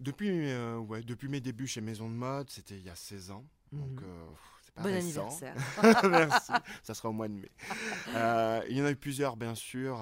Depuis, 0.00 0.30
euh, 0.30 0.78
ouais, 0.78 1.02
depuis 1.02 1.28
mes 1.28 1.40
débuts 1.40 1.66
chez 1.66 1.82
Maison 1.82 2.08
de 2.08 2.14
Mode, 2.14 2.48
c'était 2.48 2.76
il 2.76 2.82
y 2.82 2.90
a 2.90 2.96
16 2.96 3.32
ans. 3.32 3.44
Donc, 3.70 4.00
mhm. 4.00 4.04
euh, 4.04 4.82
bon 4.82 4.94
anniversaire. 4.94 5.54
Merci, 6.10 6.52
ça 6.82 6.94
sera 6.94 7.10
au 7.10 7.12
mois 7.12 7.28
de 7.28 7.34
mai. 7.34 7.50
il 8.68 8.76
y 8.76 8.80
en 8.80 8.86
a 8.86 8.90
eu 8.90 8.96
plusieurs, 8.96 9.36
bien 9.36 9.54
sûr. 9.54 10.00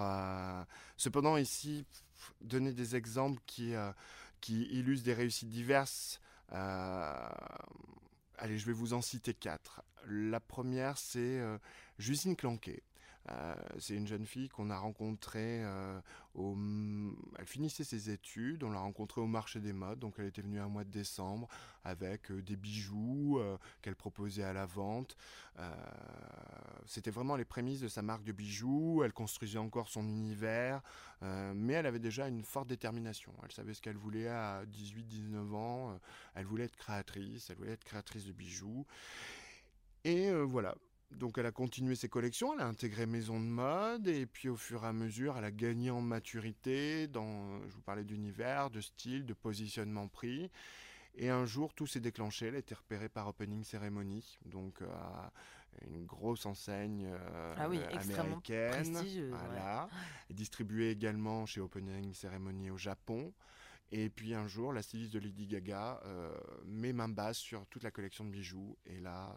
cependant, 0.96 1.36
ici, 1.36 1.84
donner 2.40 2.72
des 2.72 2.94
exemples 2.94 3.42
qui, 3.44 3.74
qui 4.40 4.62
illustrent 4.66 5.04
des 5.04 5.14
réussites 5.14 5.50
diverses. 5.50 6.20
allez, 6.48 7.26
je 8.56 8.66
vais 8.66 8.72
vous 8.72 8.94
en 8.94 9.02
citer 9.02 9.34
quatre. 9.34 9.82
La 10.06 10.38
première, 10.38 10.96
c'est 10.96 11.42
Justine 11.98 12.36
Clanquet. 12.36 12.84
Euh, 13.28 13.54
c'est 13.78 13.94
une 13.94 14.06
jeune 14.06 14.26
fille 14.26 14.48
qu'on 14.48 14.70
a 14.70 14.78
rencontrée 14.78 15.62
euh, 15.62 16.00
au... 16.34 16.56
Elle 17.38 17.46
finissait 17.46 17.84
ses 17.84 18.10
études, 18.10 18.64
on 18.64 18.70
l'a 18.70 18.80
rencontrée 18.80 19.20
au 19.20 19.26
marché 19.26 19.60
des 19.60 19.72
modes, 19.72 19.98
donc 19.98 20.14
elle 20.18 20.26
était 20.26 20.42
venue 20.42 20.58
un 20.58 20.68
mois 20.68 20.84
de 20.84 20.90
décembre 20.90 21.46
avec 21.84 22.30
euh, 22.30 22.42
des 22.42 22.56
bijoux 22.56 23.40
qu'elle 23.82 23.96
proposait 23.96 24.44
à 24.44 24.52
la 24.52 24.66
vente. 24.66 25.16
C'était 26.86 27.10
vraiment 27.10 27.36
les 27.36 27.44
prémices 27.44 27.80
de 27.80 27.88
sa 27.88 28.00
marque 28.00 28.24
de 28.24 28.32
bijoux, 28.32 29.02
elle 29.04 29.12
construisait 29.12 29.58
encore 29.58 29.88
son 29.88 30.08
univers, 30.08 30.80
mais 31.20 31.74
elle 31.74 31.86
avait 31.86 31.98
déjà 31.98 32.28
une 32.28 32.42
forte 32.42 32.68
détermination. 32.68 33.32
Elle 33.44 33.52
savait 33.52 33.74
ce 33.74 33.82
qu'elle 33.82 33.98
voulait 33.98 34.28
à 34.28 34.64
18-19 34.64 35.54
ans, 35.54 36.00
elle 36.34 36.46
voulait 36.46 36.64
être 36.64 36.76
créatrice, 36.76 37.50
elle 37.50 37.56
voulait 37.56 37.72
être 37.72 37.84
créatrice 37.84 38.24
de 38.24 38.32
bijoux. 38.32 38.86
Et 40.04 40.32
voilà, 40.32 40.74
donc 41.12 41.38
elle 41.38 41.46
a 41.46 41.52
continué 41.52 41.96
ses 41.96 42.08
collections, 42.08 42.54
elle 42.54 42.60
a 42.60 42.66
intégré 42.66 43.06
Maison 43.06 43.40
de 43.40 43.46
Mode 43.46 44.06
et 44.06 44.26
puis 44.26 44.48
au 44.48 44.56
fur 44.56 44.84
et 44.84 44.86
à 44.86 44.92
mesure 44.92 45.36
elle 45.36 45.44
a 45.44 45.50
gagné 45.50 45.90
en 45.90 46.00
maturité 46.00 47.08
dans, 47.08 47.60
je 47.68 47.74
vous 47.74 47.82
parlais 47.82 48.04
d'univers, 48.04 48.70
de 48.70 48.80
style, 48.80 49.26
de 49.26 49.34
positionnement 49.34 50.08
prix. 50.08 50.50
Et 51.16 51.28
un 51.28 51.44
jour 51.44 51.74
tout 51.74 51.86
s'est 51.86 52.00
déclenché, 52.00 52.46
elle 52.46 52.54
a 52.54 52.58
été 52.58 52.74
repérée 52.74 53.08
par 53.08 53.26
Opening 53.26 53.64
Ceremony, 53.64 54.38
donc 54.46 54.80
euh, 54.80 54.86
une 55.86 56.06
grosse 56.06 56.46
enseigne 56.46 57.06
euh, 57.06 57.54
ah 57.58 57.68
oui, 57.68 57.80
américaine. 57.82 58.96
Voilà. 59.30 59.88
Distribuée 60.30 60.90
également 60.90 61.46
chez 61.46 61.60
Opening 61.60 62.14
Ceremony 62.14 62.70
au 62.70 62.76
Japon. 62.76 63.32
Et 63.92 64.08
puis 64.08 64.34
un 64.34 64.46
jour, 64.46 64.72
la 64.72 64.82
styliste 64.82 65.12
de 65.12 65.18
Lady 65.18 65.46
Gaga 65.48 66.00
euh, 66.04 66.32
met 66.64 66.92
main 66.92 67.08
basse 67.08 67.38
sur 67.38 67.66
toute 67.66 67.82
la 67.82 67.90
collection 67.90 68.24
de 68.24 68.30
bijoux. 68.30 68.76
Et 68.86 69.00
là, 69.00 69.34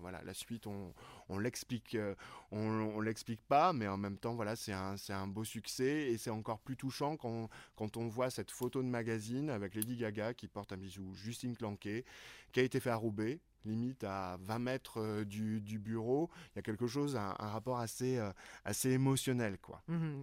voilà, 0.00 0.22
la 0.22 0.34
suite, 0.34 0.66
on, 0.66 0.92
on 1.28 1.38
l'explique, 1.38 1.94
euh, 1.94 2.14
on, 2.50 3.00
l'explique 3.00 3.40
pas, 3.42 3.72
mais 3.72 3.88
en 3.88 3.96
même 3.96 4.18
temps, 4.18 4.34
voilà, 4.34 4.54
c'est 4.54 4.72
un, 4.72 4.96
c'est 4.96 5.12
un 5.12 5.26
beau 5.26 5.44
succès 5.44 6.10
et 6.10 6.18
c'est 6.18 6.30
encore 6.30 6.60
plus 6.60 6.76
touchant 6.76 7.16
quand, 7.16 7.48
quand 7.76 7.96
on 7.96 8.06
voit 8.06 8.30
cette 8.30 8.50
photo 8.50 8.82
de 8.82 8.88
magazine 8.88 9.50
avec 9.50 9.74
Lady 9.74 9.96
Gaga 9.96 10.34
qui 10.34 10.46
porte 10.48 10.72
un 10.72 10.76
bijou 10.76 11.14
Justine 11.14 11.56
Clanquet, 11.56 12.04
qui 12.52 12.60
a 12.60 12.62
été 12.62 12.80
fait 12.80 12.90
à 12.90 12.96
Roubaix, 12.96 13.40
limite 13.64 14.04
à 14.04 14.36
20 14.40 14.58
mètres 14.58 15.00
euh, 15.00 15.24
du, 15.24 15.60
du 15.60 15.78
bureau. 15.78 16.30
Il 16.52 16.56
y 16.56 16.58
a 16.60 16.62
quelque 16.62 16.86
chose, 16.86 17.16
un, 17.16 17.32
rapport 17.32 17.78
assez, 17.78 18.18
euh, 18.18 18.30
assez 18.64 18.90
émotionnel, 18.90 19.58
quoi. 19.58 19.82
Mmh 19.88 20.22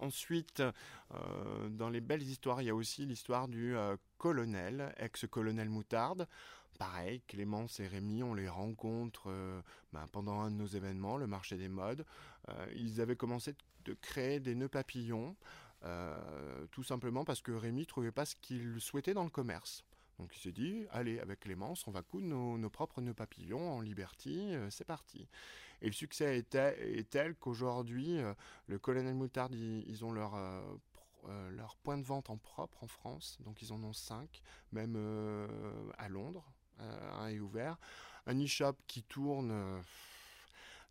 ensuite, 0.00 0.64
dans 1.70 1.88
les 1.88 2.00
belles 2.00 2.24
histoires, 2.24 2.60
il 2.60 2.64
y 2.64 2.70
a 2.70 2.74
aussi 2.74 3.06
l'histoire 3.06 3.46
du 3.46 3.76
colonel, 4.18 4.92
ex-colonel 4.98 5.68
Moutarde 5.68 6.26
pareil, 6.78 7.22
Clémence 7.28 7.80
et 7.80 7.86
Rémi, 7.86 8.22
on 8.22 8.34
les 8.34 8.48
rencontre 8.48 9.24
euh, 9.28 9.60
ben, 9.92 10.06
pendant 10.12 10.40
un 10.40 10.50
de 10.50 10.56
nos 10.56 10.66
événements, 10.66 11.16
le 11.16 11.26
marché 11.26 11.56
des 11.56 11.68
modes. 11.68 12.04
Euh, 12.48 12.66
ils 12.74 13.00
avaient 13.00 13.16
commencé 13.16 13.54
de 13.84 13.94
créer 13.94 14.40
des 14.40 14.54
nœuds 14.54 14.68
papillons, 14.68 15.36
euh, 15.84 16.66
tout 16.70 16.82
simplement 16.82 17.24
parce 17.24 17.40
que 17.40 17.52
Rémi 17.52 17.86
trouvait 17.86 18.12
pas 18.12 18.24
ce 18.24 18.36
qu'il 18.36 18.80
souhaitait 18.80 19.14
dans 19.14 19.24
le 19.24 19.30
commerce. 19.30 19.84
Donc 20.18 20.36
il 20.36 20.40
s'est 20.40 20.52
dit, 20.52 20.86
allez, 20.90 21.18
avec 21.20 21.40
Clémence, 21.40 21.86
on 21.86 21.90
va 21.90 22.02
coudre 22.02 22.26
nos, 22.26 22.70
propres 22.70 23.00
nœuds 23.00 23.14
papillons 23.14 23.72
en 23.72 23.80
Liberty, 23.80 24.52
c'est 24.70 24.84
parti. 24.84 25.26
Et 25.80 25.86
le 25.86 25.92
succès 25.92 26.38
est, 26.38 27.10
tel, 27.10 27.34
qu'aujourd'hui, 27.36 28.20
le 28.66 28.78
Colonel 28.78 29.14
Moutard, 29.14 29.50
ils, 29.52 30.04
ont 30.04 30.12
leur 30.12 30.36
leur 31.50 31.76
point 31.76 31.98
de 31.98 32.04
vente 32.04 32.30
en 32.30 32.36
propre 32.36 32.84
en 32.84 32.86
France, 32.86 33.38
donc 33.40 33.62
ils 33.62 33.72
en 33.72 33.82
ont 33.82 33.92
cinq, 33.92 34.42
même 34.70 34.96
à 35.98 36.08
Londres, 36.08 36.52
euh, 36.82 37.20
un 37.20 37.28
est 37.28 37.40
ouvert. 37.40 37.78
Un 38.26 38.42
e-shop 38.42 38.74
qui 38.86 39.02
tourne 39.02 39.50
euh, 39.50 39.80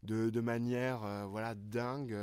de, 0.04 0.42
manière 0.42 1.04
euh, 1.04 1.26
voilà 1.26 1.56
dingue, 1.56 2.18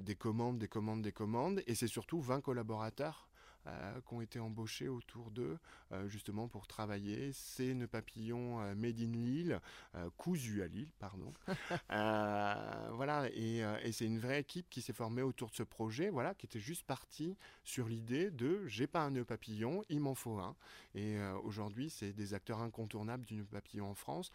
des 0.00 0.16
commandes, 0.16 0.58
des 0.58 0.66
commandes, 0.66 1.02
des 1.02 1.12
commandes, 1.12 1.62
et 1.66 1.74
c'est 1.74 1.86
surtout 1.86 2.20
20 2.20 2.40
collaborateurs 2.40 3.27
euh, 3.68 4.00
qui 4.06 4.14
ont 4.14 4.20
été 4.20 4.38
embauchés 4.38 4.88
autour 4.88 5.30
d'eux 5.30 5.58
euh, 5.92 6.08
justement 6.08 6.48
pour 6.48 6.66
travailler. 6.66 7.32
C'est 7.32 7.68
une 7.68 7.86
papillon 7.86 8.60
euh, 8.60 8.74
made 8.74 9.00
in 9.00 9.12
Lille, 9.12 9.60
cousu 10.16 10.62
à 10.62 10.66
Lille, 10.66 10.90
pardon. 10.98 11.32
voilà, 11.88 13.28
et, 13.34 13.62
c'est 13.92 14.06
une 14.06 14.18
vraie 14.18 14.40
équipe 14.40 14.68
qui 14.70 14.80
s'est 14.80 14.92
formée 14.92 15.22
autour 15.22 15.50
de 15.50 15.54
ce 15.54 15.62
projet, 15.62 16.10
voilà, 16.10 16.34
qui 16.34 16.46
était 16.46 16.60
juste 16.60 16.86
partie 16.86 17.36
sur 17.64 17.88
l'idée 17.88 18.30
de 18.30 18.66
j'ai 18.66 18.86
pas 18.86 19.00
un 19.00 19.10
nœud 19.10 19.24
papillon, 19.24 19.82
il 19.88 20.00
m'en 20.00 20.14
faut 20.14 20.38
un. 20.38 20.54
Et 20.94 21.18
aujourd'hui, 21.44 21.90
c'est 21.90 22.12
des 22.12 22.34
acteurs 22.34 22.60
incontournables 22.60 23.24
du 23.24 23.34
nœud 23.34 23.44
papillon 23.44 23.90
en 23.90 23.94
France. 23.94 24.30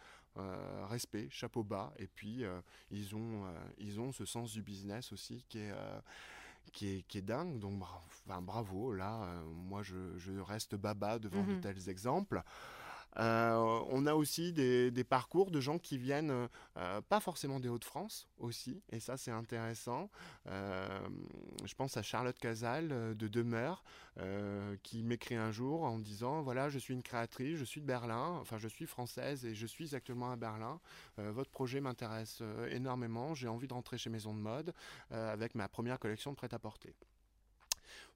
respect, 0.88 1.28
chapeau 1.30 1.62
bas, 1.62 1.92
et 1.98 2.06
puis 2.06 2.44
ils, 2.90 3.14
ont, 3.14 3.44
ils 3.78 4.00
ont 4.00 4.12
ce 4.12 4.24
sens 4.24 4.52
du 4.52 4.62
business 4.62 5.12
aussi 5.12 5.44
qui 5.48 5.58
est, 5.58 5.72
qui 6.72 6.96
est, 6.96 7.02
qui 7.02 7.18
est 7.18 7.22
dingue. 7.22 7.58
Donc 7.58 7.82
bravo, 8.26 8.92
là, 8.92 9.22
euh, 9.24 9.44
moi 9.46 9.82
je, 9.82 10.16
je, 10.16 10.32
reste 10.32 10.74
baba 10.74 11.18
devant 11.18 11.42
de 11.42 11.52
mhm. 11.54 11.60
tels 11.60 11.88
exemples. 11.88 12.42
Euh, 13.18 13.80
on 13.90 14.06
a 14.06 14.14
aussi 14.14 14.52
des, 14.52 15.04
parcours 15.04 15.50
de 15.50 15.60
gens 15.60 15.78
qui 15.78 15.98
viennent, 15.98 16.48
euh, 16.76 17.00
pas 17.02 17.20
forcément 17.20 17.60
des 17.60 17.68
Hauts-de-France 17.68 18.28
aussi, 18.38 18.82
et 18.90 19.00
ça 19.00 19.16
c'est 19.16 19.30
intéressant. 19.30 20.10
je 20.46 21.74
pense 21.76 21.96
à 21.96 22.02
Charlotte 22.02 22.38
Casal 22.38 23.16
de 23.16 23.28
Demeure, 23.28 23.84
qui 24.82 25.02
m'écrit 25.02 25.36
un 25.36 25.50
jour 25.50 25.84
en 25.84 25.98
disant, 25.98 26.42
voilà, 26.42 26.68
je 26.68 26.78
suis 26.78 26.94
une 26.94 27.02
créatrice, 27.02 27.58
je 27.58 27.64
suis 27.64 27.80
de 27.80 27.86
Berlin, 27.86 28.38
enfin 28.40 28.58
je 28.58 28.68
suis 28.68 28.86
française 28.86 29.44
et 29.44 29.54
je 29.54 29.66
suis 29.66 29.94
actuellement 29.94 30.32
à 30.32 30.36
Berlin. 30.36 30.80
votre 31.18 31.50
projet 31.50 31.80
m'intéresse 31.80 32.42
énormément, 32.70 33.34
j'ai 33.34 33.48
envie 33.48 33.68
de 33.68 33.74
rentrer 33.74 33.98
chez 33.98 34.10
Maison 34.10 34.34
de 34.34 34.40
Mode 34.40 34.72
avec 35.10 35.54
ma 35.54 35.68
première 35.68 35.98
collection 35.98 36.30
de 36.30 36.36
prêt-à-porter. 36.36 36.94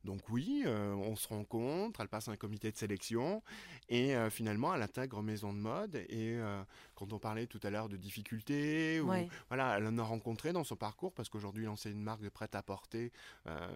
Donc 0.04 0.20
oui, 0.30 0.62
euh, 0.64 0.94
on 0.94 1.16
se 1.16 1.28
rencontre, 1.28 2.00
elle 2.00 2.08
passe 2.08 2.28
un 2.28 2.36
comité 2.36 2.70
de 2.70 2.76
sélection 2.76 3.42
et 3.88 4.14
euh, 4.14 4.30
finalement 4.30 4.74
elle 4.74 4.82
intègre 4.82 5.22
Maison 5.22 5.52
de 5.52 5.58
Mode. 5.58 5.96
Et 5.96 6.36
euh, 6.36 6.62
quand 6.94 7.12
on 7.12 7.18
parlait 7.18 7.46
tout 7.46 7.60
à 7.62 7.70
l'heure 7.70 7.88
de 7.88 7.96
difficultés, 7.96 9.00
voilà, 9.48 9.76
elle 9.76 9.86
en 9.86 9.98
a 9.98 10.02
rencontré 10.02 10.52
dans 10.52 10.64
son 10.64 10.76
parcours 10.76 11.12
parce 11.12 11.28
qu'aujourd'hui 11.28 11.64
lancer 11.64 11.90
une 11.90 12.02
marque 12.02 12.22
de 12.22 12.28
prêt-à-porter, 12.28 13.12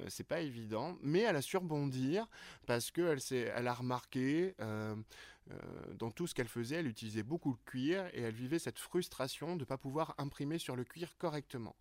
c'est 0.08 0.26
pas 0.26 0.40
évident, 0.40 0.96
mais 1.02 1.20
elle 1.20 1.36
a 1.36 1.42
su 1.42 1.56
rebondir 1.56 2.26
parce 2.66 2.90
qu'elle 2.90 3.18
elle 3.30 3.68
a 3.68 3.74
remarqué. 3.74 4.54
dans 5.98 6.10
tout 6.12 6.26
ce 6.26 6.34
qu'elle 6.34 6.48
faisait, 6.48 6.76
elle 6.76 6.86
utilisait 6.86 7.24
beaucoup 7.24 7.50
le 7.50 7.58
cuir 7.70 8.06
et 8.14 8.22
elle 8.22 8.34
vivait 8.34 8.60
cette 8.60 8.78
frustration 8.78 9.56
de 9.56 9.60
ne 9.60 9.64
pas 9.64 9.76
pouvoir 9.76 10.14
imprimer 10.18 10.58
sur 10.58 10.76
le 10.76 10.84
cuir 10.84 11.16
correctement. 11.18 11.74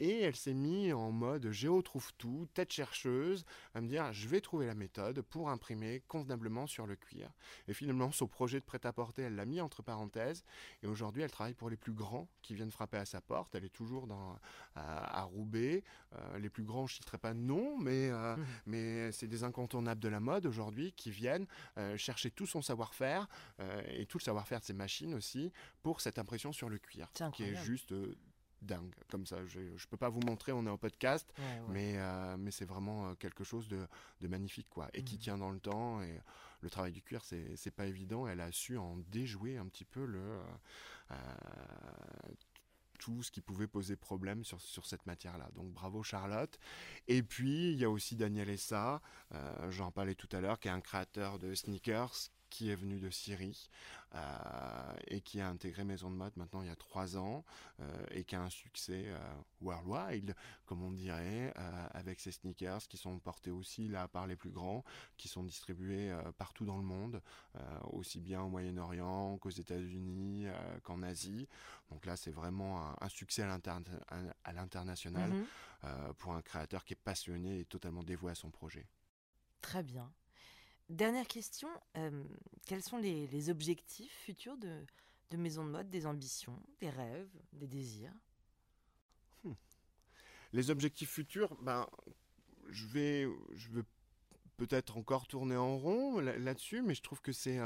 Et 0.00 0.22
elle 0.22 0.36
s'est 0.36 0.54
mise 0.54 0.92
en 0.92 1.12
mode 1.12 1.50
géo 1.50 1.82
trouve 1.82 2.12
tout, 2.14 2.48
tête 2.54 2.72
chercheuse, 2.72 3.44
à 3.74 3.80
me 3.80 3.88
dire 3.88 4.12
je 4.12 4.28
vais 4.28 4.40
trouver 4.40 4.66
la 4.66 4.74
méthode 4.74 5.20
pour 5.22 5.50
imprimer 5.50 6.02
convenablement 6.08 6.66
sur 6.66 6.86
le 6.86 6.96
cuir. 6.96 7.30
Et 7.68 7.74
finalement, 7.74 8.10
son 8.10 8.26
projet 8.26 8.60
de 8.60 8.64
prêt-à-porter, 8.64 9.22
elle 9.22 9.36
l'a 9.36 9.44
mis 9.44 9.60
entre 9.60 9.82
parenthèses. 9.82 10.44
Et 10.82 10.86
aujourd'hui, 10.86 11.22
elle 11.22 11.30
travaille 11.30 11.54
pour 11.54 11.70
les 11.70 11.76
plus 11.76 11.92
grands 11.92 12.28
qui 12.42 12.54
viennent 12.54 12.70
frapper 12.70 12.96
à 12.96 13.04
sa 13.04 13.20
porte. 13.20 13.54
Elle 13.54 13.64
est 13.64 13.68
toujours 13.68 14.06
dans, 14.06 14.38
à, 14.74 15.22
Roubaix. 15.24 15.84
Euh, 16.14 16.38
les 16.38 16.48
plus 16.48 16.64
grands, 16.64 16.86
je 16.86 16.94
ne 16.94 16.96
citerai 16.96 17.18
pas 17.18 17.34
de 17.34 17.38
nom, 17.38 17.78
mais, 17.78 18.10
euh, 18.10 18.36
mmh. 18.36 18.46
mais 18.66 19.12
c'est 19.12 19.28
des 19.28 19.44
incontournables 19.44 20.00
de 20.00 20.08
la 20.08 20.20
mode 20.20 20.46
aujourd'hui 20.46 20.92
qui 20.92 21.10
viennent 21.10 21.46
euh, 21.78 21.96
chercher 21.96 22.30
tout 22.30 22.46
son 22.46 22.62
savoir-faire 22.62 23.28
et 23.88 24.06
tout 24.06 24.18
le 24.18 24.22
savoir-faire 24.22 24.60
de 24.60 24.64
ses 24.64 24.72
machines 24.72 25.14
aussi 25.14 25.52
pour 25.82 26.00
cette 26.00 26.18
impression 26.18 26.52
sur 26.52 26.68
le 26.68 26.78
cuir, 26.78 27.10
qui 27.32 27.44
est 27.44 27.54
juste 27.56 27.92
dingue 28.62 28.94
comme 29.10 29.26
ça. 29.26 29.44
Je 29.46 29.60
ne 29.60 29.86
peux 29.90 29.96
pas 29.96 30.08
vous 30.08 30.20
montrer, 30.20 30.52
on 30.52 30.64
est 30.66 30.70
en 30.70 30.78
podcast, 30.78 31.32
mais, 31.68 31.94
euh, 31.96 32.36
mais 32.38 32.50
c'est 32.50 32.64
vraiment 32.64 33.08
euh, 33.08 33.14
quelque 33.14 33.44
chose 33.44 33.68
de, 33.68 33.86
de, 34.20 34.28
magnifique 34.28 34.68
quoi, 34.70 34.88
et 34.94 35.02
qui 35.02 35.16
mmh. 35.16 35.20
tient 35.20 35.38
dans 35.38 35.50
le 35.50 35.60
temps. 35.60 36.02
Et 36.02 36.20
le 36.60 36.70
travail 36.70 36.92
du 36.92 37.02
cuir, 37.02 37.24
c'est 37.24 37.74
pas 37.74 37.86
évident. 37.86 38.26
Elle 38.26 38.40
a 38.40 38.52
su 38.52 38.76
en 38.76 38.96
déjouer 39.10 39.56
un 39.56 39.66
petit 39.66 39.84
peu 39.84 40.04
le, 40.04 40.40
euh, 41.10 41.14
tout 42.98 43.22
ce 43.22 43.30
qui 43.30 43.40
pouvait 43.40 43.66
poser 43.66 43.96
problème 43.96 44.44
sur, 44.44 44.60
sur 44.60 44.84
cette 44.86 45.06
matière-là. 45.06 45.48
Donc 45.54 45.72
bravo 45.72 46.02
Charlotte. 46.02 46.58
Et 47.08 47.22
puis 47.22 47.72
il 47.72 47.78
y 47.78 47.84
a 47.84 47.90
aussi 47.90 48.16
Daniel 48.16 48.50
Essa, 48.50 49.00
j'en 49.70 49.90
parlais 49.90 50.14
tout 50.14 50.28
à 50.32 50.40
l'heure, 50.40 50.58
qui 50.58 50.68
est 50.68 50.72
un 50.72 50.80
créateur 50.80 51.38
de 51.38 51.54
sneakers 51.54 52.30
qui 52.50 52.70
est 52.70 52.74
venu 52.74 52.98
de 52.98 53.10
Syrie 53.10 53.70
et 55.06 55.20
qui 55.20 55.40
a 55.40 55.48
intégré 55.48 55.84
Maison 55.84 56.10
de 56.10 56.16
Mode 56.16 56.36
maintenant 56.36 56.62
il 56.62 56.66
y 56.66 56.70
a 56.70 56.76
trois 56.76 57.16
ans 57.16 57.44
et 58.10 58.24
qui 58.24 58.34
a 58.34 58.42
un 58.42 58.50
succès 58.50 59.06
worldwide, 59.60 60.34
comme 60.66 60.82
on 60.82 60.90
dirait, 60.90 61.54
avec 61.92 62.18
ses 62.18 62.32
sneakers 62.32 62.88
qui 62.88 62.96
sont 62.96 63.20
portés 63.20 63.52
aussi 63.52 63.86
là 63.86 64.08
par 64.08 64.26
les 64.26 64.34
plus 64.34 64.50
grands, 64.50 64.84
qui 65.16 65.28
sont 65.28 65.44
distribués 65.44 66.12
partout 66.38 66.64
dans 66.64 66.76
le 66.76 66.82
monde, 66.82 67.22
aussi 67.84 68.20
bien 68.20 68.42
au 68.42 68.48
Moyen-Orient 68.48 69.38
qu'aux 69.38 69.50
États-Unis 69.50 70.46
qu'en 70.82 71.02
Asie. 71.02 71.46
Donc 71.90 72.06
là, 72.06 72.16
c'est 72.16 72.30
vraiment 72.30 72.94
un, 73.00 73.08
succès 73.08 73.42
à 73.42 74.52
l'international 74.52 75.30
mhm. 75.30 75.46
euh, 75.84 76.12
pour 76.14 76.34
un 76.34 76.42
créateur 76.42 76.84
qui 76.84 76.94
est 76.94 77.02
passionné 77.02 77.60
et 77.60 77.64
totalement 77.64 78.02
dévoué 78.02 78.32
à 78.32 78.34
son 78.34 78.50
projet. 78.50 78.86
Très 79.60 79.82
bien. 79.82 80.10
Dernière 80.90 81.28
question, 81.28 81.68
euh, 81.96 82.24
quels 82.66 82.82
sont 82.82 82.98
les, 82.98 83.48
objectifs 83.48 84.12
futurs 84.24 84.56
de, 84.58 85.36
Maison 85.36 85.64
de 85.64 85.70
Mode, 85.70 85.88
des 85.88 86.04
ambitions, 86.04 86.60
des 86.80 86.90
rêves, 86.90 87.30
des 87.52 87.68
désirs? 87.68 88.12
Hmm. 89.44 89.52
Les 90.52 90.68
objectifs 90.68 91.10
futurs, 91.10 91.56
ben, 91.62 91.86
je 92.70 92.88
vais, 92.88 93.28
je 93.54 93.68
peut-être 94.56 94.98
encore 94.98 95.28
tourner 95.28 95.56
en 95.56 95.78
rond 95.78 96.18
là-dessus, 96.18 96.82
mais 96.82 96.96
je 96.96 97.02
trouve 97.02 97.22
que 97.22 97.32
c'est 97.32 97.60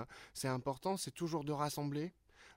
important, 0.44 0.98
c'est 0.98 1.10
toujours 1.10 1.44
de 1.44 1.52
rassembler 1.52 2.12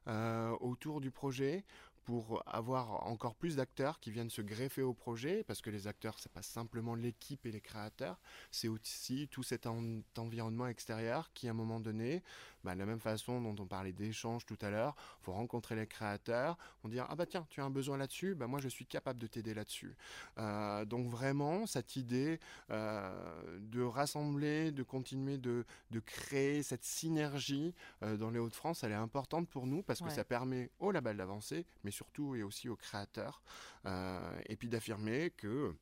euh, 0.07 0.51
autour 0.59 0.99
du 0.99 1.11
projet 1.11 1.63
pour 2.07 2.41
avoir 2.45 3.05
encore 3.05 3.35
plus 3.35 3.57
d'acteurs 3.57 3.99
qui 3.99 4.11
viennent 4.11 4.29
se 4.29 4.41
greffer 4.41 4.81
au 4.81 4.93
projet, 4.93 5.43
parce 5.43 5.61
que 5.61 5.69
les 5.69 5.87
acteurs, 5.87 6.19
c'est 6.19 6.31
pas 6.31 6.41
simplement 6.41 6.95
l'équipe 6.95 7.45
et 7.45 7.51
les 7.51 7.59
créateurs, 7.59 8.17
c'est 8.49 8.69
aussi 8.69 9.27
tout 9.29 9.43
cet 9.43 9.67
environnement 9.67 10.67
extérieur 10.67 11.33
qui, 11.33 11.49
à 11.49 11.51
un 11.51 11.53
moment 11.53 11.81
donné, 11.81 12.23
bah, 12.67 12.73
de 12.73 12.79
la 12.79 12.85
même 12.85 12.99
façon 12.99 13.39
dont 13.39 13.55
on 13.63 13.65
parlait 13.65 13.93
d'échange 13.93 14.45
tout 14.45 14.57
à 14.59 14.69
l'heure, 14.69 14.93
faut 15.21 15.31
rencontrer 15.31 15.73
les 15.77 15.87
créateurs, 15.87 16.57
on 16.83 16.89
dire 16.89 17.05
ah 17.07 17.15
bah 17.15 17.25
tiens, 17.25 17.47
tu 17.49 17.61
as 17.61 17.63
un 17.63 17.69
besoin 17.69 17.95
là-dessus, 17.95 18.35
bah 18.35 18.47
moi 18.47 18.59
je 18.59 18.67
suis 18.67 18.85
capable 18.85 19.19
de 19.19 19.27
t'aider 19.27 19.53
là-dessus. 19.53 19.95
Euh, 20.37 20.83
donc 20.83 21.07
vraiment 21.07 21.65
cette 21.65 21.95
idée 21.95 22.41
euh, 22.69 23.57
de 23.59 23.81
rassembler, 23.81 24.73
de 24.73 24.83
continuer 24.83 25.37
de, 25.37 25.63
de 25.91 25.99
créer 26.01 26.61
cette 26.61 26.83
synergie 26.83 27.73
euh, 28.03 28.17
dans 28.17 28.31
les 28.31 28.39
Hauts-de-France, 28.39 28.83
elle 28.83 28.91
est 28.91 28.95
importante 28.95 29.47
pour 29.47 29.65
nous 29.65 29.81
parce 29.81 30.01
que 30.01 30.09
ça 30.09 30.25
permet 30.25 30.69
au 30.79 30.91
label 30.91 31.15
d'avancer, 31.15 31.65
mais 31.85 31.91
surtout 31.91 32.35
et 32.35 32.43
aussi 32.43 32.67
aux 32.67 32.75
créateurs, 32.75 33.41
et 33.85 34.57
puis 34.57 34.67
d'affirmer 34.67 35.29
que 35.29 35.73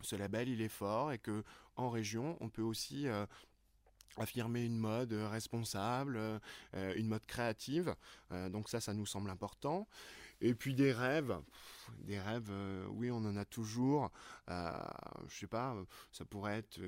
ce 0.00 0.16
label 0.16 0.48
il 0.48 0.62
est 0.62 0.70
fort 0.70 1.12
et 1.12 1.18
que 1.18 1.44
en 1.76 1.90
région 1.90 2.38
on 2.40 2.48
peut 2.48 2.62
aussi 2.62 3.06
affirmer 4.18 4.64
une 4.64 4.76
mode 4.76 5.12
responsable, 5.12 6.16
euh, 6.74 6.94
une 6.96 7.08
mode 7.08 7.24
créative. 7.26 7.94
Euh, 8.32 8.48
donc 8.48 8.68
ça, 8.68 8.80
ça 8.80 8.94
nous 8.94 9.06
semble 9.06 9.30
important. 9.30 9.88
Et 10.40 10.54
puis 10.54 10.74
des 10.74 10.92
rêves, 10.92 11.38
des 12.00 12.18
rêves, 12.18 12.48
euh, 12.50 12.86
oui, 12.90 13.10
on 13.10 13.18
en 13.18 13.36
a 13.36 13.44
toujours. 13.44 14.10
je 14.48 15.38
sais 15.38 15.46
pas, 15.46 15.76
ça 16.12 16.24
pourrait 16.24 16.58
être 16.58 16.80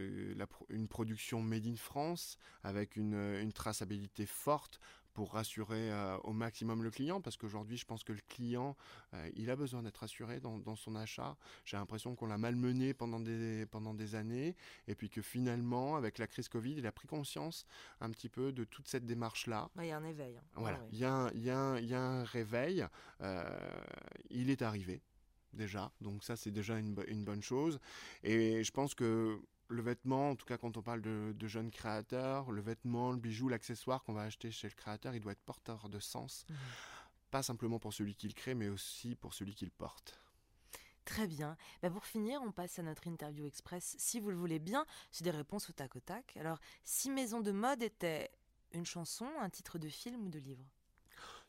une 0.68 0.88
production 0.88 1.40
made 1.40 1.66
in 1.66 1.76
France 1.76 2.38
avec 2.64 2.96
une 2.96 3.52
traçabilité 3.52 4.26
forte 4.26 4.80
pour 5.16 5.33
rassurer 5.33 5.90
euh, 5.90 6.18
au 6.24 6.35
maximum 6.35 6.83
le 6.83 6.90
client, 6.90 7.22
parce 7.22 7.38
qu'aujourd'hui, 7.38 7.79
je 7.79 7.87
pense 7.87 8.05
que 8.05 8.12
le 8.12 8.20
client, 8.29 8.76
euh, 9.14 9.31
il 9.35 9.48
a 9.48 9.57
besoin 9.57 9.83
d'être 9.83 9.96
rassuré 9.96 10.40
dans, 10.40 10.76
son 10.76 10.94
achat. 10.94 11.38
J'ai 11.64 11.79
l'impression 11.79 12.14
qu'on 12.14 12.26
l'a 12.26 12.37
malmené 12.37 12.92
pendant 12.92 13.18
des, 13.18 13.64
pendant 13.64 13.94
des 13.94 14.14
années, 14.14 14.55
et 14.87 14.94
puis 14.94 15.09
que 15.09 15.22
finalement, 15.22 15.96
avec 15.96 16.18
la 16.18 16.26
crise 16.26 16.50
Covid, 16.50 16.74
il 16.76 16.87
a 16.87 16.92
pris 16.92 17.09
conscience 17.09 17.64
un 18.02 18.11
petit 18.11 18.29
peu 18.29 18.52
de 18.52 18.64
toute 18.64 18.88
cette 18.88 19.07
démarche-là. 19.07 19.70
Il 19.79 19.87
y 19.87 19.90
a 19.90 19.96
un 19.96 20.05
éveil. 20.05 20.37
Hein. 20.37 20.42
Voilà, 20.57 20.79
il 20.92 20.98
y, 20.98 21.05
a, 21.07 21.31
y, 21.35 21.48
a, 21.48 21.81
y, 21.81 21.94
a, 21.94 22.00
un 22.00 22.24
réveil. 22.24 22.87
Euh, 23.22 23.59
il 24.29 24.50
est 24.50 24.61
arrivé 24.61 25.00
déjà, 25.55 25.90
donc 26.02 26.24
ça 26.24 26.37
c'est 26.37 26.50
déjà 26.50 26.79
une, 26.79 26.94
une 27.09 27.24
bonne 27.24 27.42
chose. 27.42 27.81
Et 28.22 28.62
je 28.62 28.70
pense 28.70 28.94
que 28.94 29.40
le 29.68 29.83
vêtement, 29.83 30.31
en 30.31 30.37
tout 30.37 30.46
cas 30.46 30.59
quand 30.59 30.76
on 30.76 30.83
parle 30.83 31.02
de, 31.02 31.46
jeunes 31.46 31.70
créateurs, 31.70 32.50
le 32.50 32.61
vêtement, 32.61 33.12
le 33.12 33.18
bijou, 33.18 33.48
l'accessoire 33.48 34.02
qu'on 34.02 34.12
va 34.12 34.22
acheter 34.22 34.50
chez 34.50 34.68
le 34.68 34.74
créateur, 34.74 35.14
il 35.14 35.20
doit 35.20 35.33
être 35.33 35.44
porteur 35.44 35.88
de 35.88 35.98
sens. 35.98 36.44
Mhm. 36.48 36.57
Pas 37.31 37.42
simplement 37.42 37.79
pour 37.79 37.92
celui 37.92 38.14
qui 38.14 38.29
le 38.29 38.35
crée, 38.35 38.55
mais 38.55 38.68
aussi 38.68 39.14
pour 39.16 39.35
celui 39.35 39.55
qui 39.55 39.64
le 39.64 39.70
porte. 39.70 40.20
Très 41.05 41.26
bien. 41.26 41.57
Bah, 41.83 41.90
pour 41.90 42.05
finir, 42.05 42.40
on 42.44 42.50
passe 42.50 42.79
à 42.79 42.83
notre 42.83 43.07
interview 43.07 43.46
express, 43.46 43.94
si 43.98 44.18
vous 44.18 44.31
le 44.31 44.37
voulez 44.37 44.59
bien. 44.59 44.85
C'est 45.12 45.24
des 45.24 45.31
réponses 45.31 45.70
au 45.70 45.72
tac 45.72 45.94
au 45.94 46.00
tac. 46.00 46.37
Alors, 46.37 46.59
si 46.85 47.11
Maison 47.11 47.40
de 47.40 47.52
mode 47.52 47.83
était 47.83 48.31
une 48.72 48.85
chanson, 48.85 49.29
un 49.40 49.48
titre 49.48 49.79
de 49.79 49.88
film 49.88 50.26
ou 50.26 50.29
de 50.29 50.40
livre? 50.40 50.64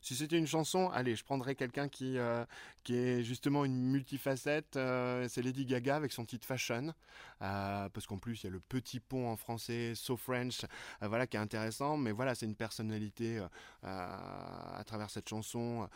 Si 0.00 0.14
c'était 0.14 0.38
une 0.38 0.46
chanson, 0.46 0.90
allez, 0.90 1.16
je 1.16 1.24
prendrais 1.24 1.54
quelqu'un 1.56 1.88
qui, 1.88 2.18
euh, 2.18 2.44
qui 2.84 2.94
est 2.96 3.22
justement 3.24 3.64
une 3.64 3.82
multifacette. 3.82 4.76
Euh, 4.76 5.26
c'est 5.28 5.42
Lady 5.42 5.66
Gaga 5.66 5.96
avec 5.96 6.12
son 6.12 6.24
titre 6.24 6.46
Fashion. 6.46 6.94
Euh, 7.42 7.88
parce 7.88 8.06
qu'en 8.06 8.18
plus, 8.18 8.42
il 8.42 8.46
y 8.46 8.48
a 8.48 8.52
le 8.52 8.60
petit 8.60 9.00
pont 9.00 9.28
en 9.28 9.36
français, 9.36 9.94
So 9.94 10.16
French, 10.16 10.64
voilà, 11.00 11.26
qui 11.26 11.36
est 11.36 11.40
intéressant. 11.40 11.96
Mais 11.96 12.12
voilà, 12.12 12.34
c'est 12.34 12.46
une 12.46 12.54
personnalité 12.54 13.44
à 13.82 14.82
travers 14.86 15.10
cette 15.10 15.28
chanson. 15.28 15.88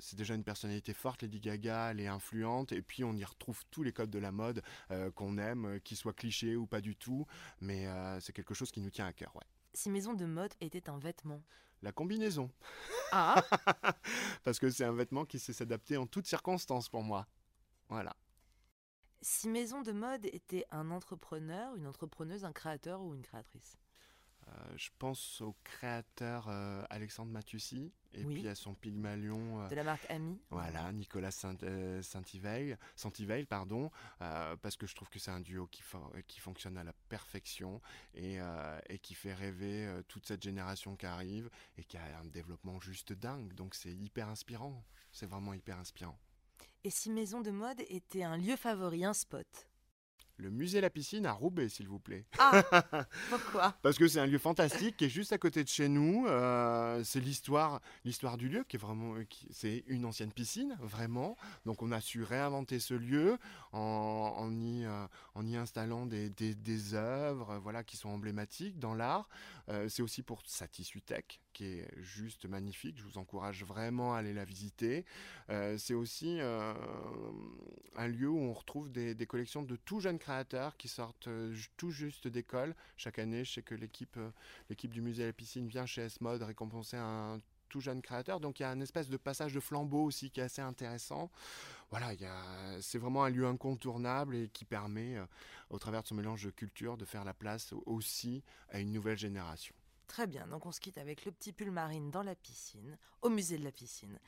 c'est 0.00 0.16
déjà 0.16 0.34
une 0.34 0.44
personnalité 0.44 0.94
forte, 0.94 1.22
Lady 1.22 1.40
Gaga, 1.40 1.90
elle 1.90 2.00
est 2.00 2.06
influente. 2.06 2.72
Et 2.72 2.82
puis, 2.82 3.04
on 3.04 3.14
y 3.14 3.24
retrouve 3.24 3.62
tous 3.70 3.82
les 3.82 3.92
codes 3.92 4.10
de 4.10 4.18
la 4.18 4.32
mode 4.32 4.62
qu'on 5.14 5.38
aime, 5.38 5.80
qu'ils 5.82 5.96
soient 5.96 6.12
clichés 6.12 6.56
ou 6.56 6.66
pas 6.66 6.80
du 6.80 6.96
tout. 6.96 7.26
Mais 7.60 7.86
c'est 8.20 8.32
quelque 8.32 8.54
chose 8.54 8.70
qui 8.70 8.80
nous 8.80 8.90
tient 8.90 9.06
à 9.06 9.12
cœur, 9.12 9.34
ouais. 9.36 9.57
Si 9.74 9.90
Maison 9.90 10.14
de 10.14 10.24
mode 10.24 10.54
était 10.60 10.88
un 10.88 10.98
vêtement 10.98 11.42
la 11.82 11.92
combinaison. 11.92 12.50
Ah 13.12 13.42
Parce 14.44 14.58
que 14.58 14.68
c'est 14.68 14.84
un 14.84 14.92
vêtement 14.92 15.24
qui 15.24 15.38
sait 15.38 15.52
s'adapter 15.52 15.96
en 15.96 16.06
toutes 16.06 16.26
circonstances 16.26 16.88
pour 16.88 17.02
moi. 17.02 17.26
Voilà. 17.88 18.16
Si 19.20 19.48
Maison 19.48 19.82
de 19.82 19.92
mode 19.92 20.26
était 20.26 20.64
un 20.70 20.90
entrepreneur, 20.90 21.74
une 21.76 21.86
entrepreneuse, 21.86 22.44
un 22.44 22.52
créateur 22.52 23.00
ou 23.02 23.14
une 23.14 23.22
créatrice 23.22 23.78
euh, 24.48 24.76
je 24.76 24.90
pense 24.98 25.40
au 25.40 25.54
créateur 25.64 26.46
euh, 26.48 26.84
Alexandre 26.90 27.30
Matussi 27.30 27.92
et 28.14 28.24
puis 28.24 28.48
à 28.48 28.54
son 28.54 28.74
Pygmalion. 28.74 29.62
Euh, 29.62 29.68
de 29.68 29.74
la 29.74 29.84
marque 29.84 30.10
Ami. 30.10 30.40
Voilà, 30.50 30.90
Nicolas 30.92 31.30
Saint-Yveil, 31.30 32.76
Saint 32.96 33.12
pardon, 33.48 33.90
parce 34.18 34.76
que 34.76 34.86
je 34.86 34.94
trouve 34.94 35.08
que 35.08 35.18
c'est 35.18 35.30
un 35.30 35.40
duo 35.40 35.66
qui, 35.66 35.82
qui 36.26 36.40
fonctionne 36.40 36.78
à 36.78 36.84
la 36.84 36.92
perfection 37.08 37.80
et, 38.14 38.38
et 38.88 38.98
qui 38.98 39.14
fait 39.14 39.34
rêver 39.34 40.02
toute 40.08 40.26
cette 40.26 40.42
génération 40.42 40.96
qui 40.96 41.06
arrive 41.06 41.50
et 41.76 41.84
qui 41.84 41.96
a 41.96 42.18
un 42.18 42.24
développement 42.24 42.80
juste 42.80 43.12
dingue. 43.12 43.52
Donc 43.54 43.74
c'est 43.74 43.92
hyper 43.92 44.28
inspirant. 44.28 44.82
C'est 45.12 45.26
vraiment 45.26 45.54
hyper 45.54 45.78
inspirant. 45.78 46.18
Et 46.84 46.90
si 46.90 47.10
Maison 47.10 47.40
de 47.40 47.50
Mode 47.50 47.80
était 47.88 48.22
un 48.22 48.36
lieu 48.36 48.56
favori, 48.56 49.04
un 49.04 49.12
spot? 49.12 49.67
Le 50.38 50.50
musée 50.50 50.80
La 50.80 50.90
Piscine 50.90 51.26
à 51.26 51.32
Roubaix, 51.32 51.68
s'il 51.68 51.88
vous 51.88 51.98
plaît. 51.98 52.24
Ah 52.38 52.62
Pourquoi? 53.30 53.74
Parce 53.82 53.98
que 53.98 54.06
c'est 54.06 54.20
un 54.20 54.26
lieu 54.26 54.38
fantastique 54.38 54.96
qui 54.96 55.06
est 55.06 55.08
juste 55.08 55.32
à 55.32 55.38
côté 55.38 55.64
de 55.64 55.68
chez 55.68 55.88
nous. 55.88 56.26
Euh, 56.26 57.02
c'est 57.04 57.20
l'histoire, 57.20 57.80
l'histoire 58.04 58.36
du 58.36 58.48
lieu 58.48 58.64
qui 58.68 58.76
est 58.76 58.78
vraiment, 58.78 59.14
euh, 59.16 59.26
c'est 59.50 59.84
une 59.88 60.04
ancienne 60.04 60.32
piscine, 60.32 60.76
vraiment. 60.80 61.36
Donc 61.66 61.82
on 61.82 61.92
a 61.92 62.00
su 62.00 62.22
réinventer 62.22 62.78
ce 62.78 62.94
lieu 62.94 63.38
en, 63.72 64.50
y, 64.52 64.84
euh, 64.84 65.06
en 65.34 65.46
y 65.46 65.56
installant 65.56 66.06
des, 66.06 66.30
des, 66.30 66.94
œuvres, 66.94 67.58
voilà, 67.58 67.82
qui 67.82 67.96
sont 67.96 68.08
emblématiques 68.08 68.78
dans 68.78 68.94
l'art. 68.94 69.28
c'est 69.88 70.02
aussi 70.02 70.22
pour 70.22 70.42
sa 70.46 70.66
tech 70.68 71.40
qui 71.58 71.64
est 71.64 71.88
juste 71.96 72.46
magnifique. 72.46 72.96
Je 72.98 73.02
vous 73.02 73.18
encourage 73.18 73.64
vraiment 73.64 74.14
à 74.14 74.18
aller 74.18 74.32
la 74.32 74.44
visiter. 74.44 75.04
c'est 75.48 75.94
aussi 75.94 76.38
un 77.98 78.06
lieu 78.06 78.28
où 78.28 78.38
on 78.38 78.52
retrouve 78.52 78.90
des, 78.90 79.26
collections 79.26 79.62
de 79.62 79.76
tout 79.76 80.00
jeunes 80.00 80.18
créateurs 80.18 80.76
qui 80.76 80.88
sortent 80.88 81.26
euh, 81.26 81.54
tout 81.76 81.90
juste 81.90 82.28
d'école. 82.28 82.74
Chaque 82.96 83.18
année, 83.18 83.44
je 83.44 83.54
sais 83.54 83.62
que 83.62 83.74
l'équipe 83.74 84.16
euh, 84.16 84.30
l'équipe 84.70 84.92
du 84.92 85.02
musée 85.02 85.26
la 85.26 85.32
piscine 85.32 85.66
vient 85.66 85.84
chez 85.84 86.02
S-Mode 86.02 86.42
récompenser 86.42 86.96
un 86.96 87.40
tout 87.68 87.80
jeune 87.80 88.00
créateur. 88.00 88.40
Donc 88.40 88.60
il 88.60 88.62
y 88.62 88.66
a 88.66 88.70
un 88.70 88.80
espèce 88.80 89.08
de 89.08 89.16
passage 89.16 89.52
de 89.52 89.60
flambeau 89.60 90.04
aussi 90.04 90.30
qui 90.30 90.40
est 90.40 90.44
assez 90.44 90.62
intéressant. 90.62 91.30
Voilà, 91.90 92.12
c'est 92.80 92.98
vraiment 92.98 93.24
un 93.24 93.30
lieu 93.30 93.46
incontournable 93.46 94.36
et 94.36 94.48
qui 94.48 94.64
permet, 94.64 95.16
euh, 95.16 95.26
au 95.70 95.78
travers 95.78 96.02
de 96.02 96.06
son 96.06 96.14
mélange 96.14 96.44
de 96.44 96.50
culture, 96.50 96.96
de 96.96 97.04
faire 97.04 97.24
la 97.24 97.34
place 97.34 97.74
aussi 97.84 98.44
à 98.70 98.78
une 98.78 98.92
nouvelle 98.92 99.18
génération. 99.18 99.74
Très 100.08 100.26
bien, 100.26 100.46
donc 100.48 100.66
on 100.66 100.72
se 100.72 100.80
quitte 100.80 100.98
avec 100.98 101.24
le 101.24 101.32
petit 101.32 101.52
pull 101.52 101.70
marine 101.70 102.10
dans 102.10 102.22
la 102.22 102.34
piscine, 102.34 102.96
au 103.22 103.28
musée 103.28 103.58
de 103.58 103.64
la 103.64 103.70
piscine. 103.70 104.18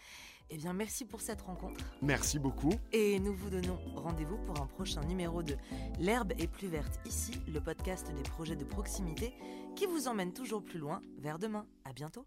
Eh 0.50 0.56
bien, 0.56 0.72
merci 0.72 1.04
pour 1.04 1.20
cette 1.20 1.40
rencontre. 1.40 1.84
Merci 2.02 2.38
beaucoup. 2.38 2.72
Et 2.92 3.18
nous 3.18 3.34
vous 3.34 3.50
donnons 3.50 3.78
rendez-vous 3.96 4.36
pour 4.44 4.60
un 4.60 4.66
prochain 4.66 5.00
numéro 5.04 5.42
de 5.42 5.56
L'herbe 5.98 6.32
est 6.38 6.48
plus 6.48 6.68
verte 6.68 7.00
ici, 7.06 7.32
le 7.48 7.60
podcast 7.60 8.12
des 8.12 8.22
projets 8.22 8.56
de 8.56 8.64
proximité 8.64 9.32
qui 9.74 9.86
vous 9.86 10.06
emmène 10.06 10.32
toujours 10.32 10.62
plus 10.62 10.78
loin 10.78 11.00
vers 11.18 11.38
demain. 11.38 11.66
À 11.84 11.92
bientôt. 11.92 12.26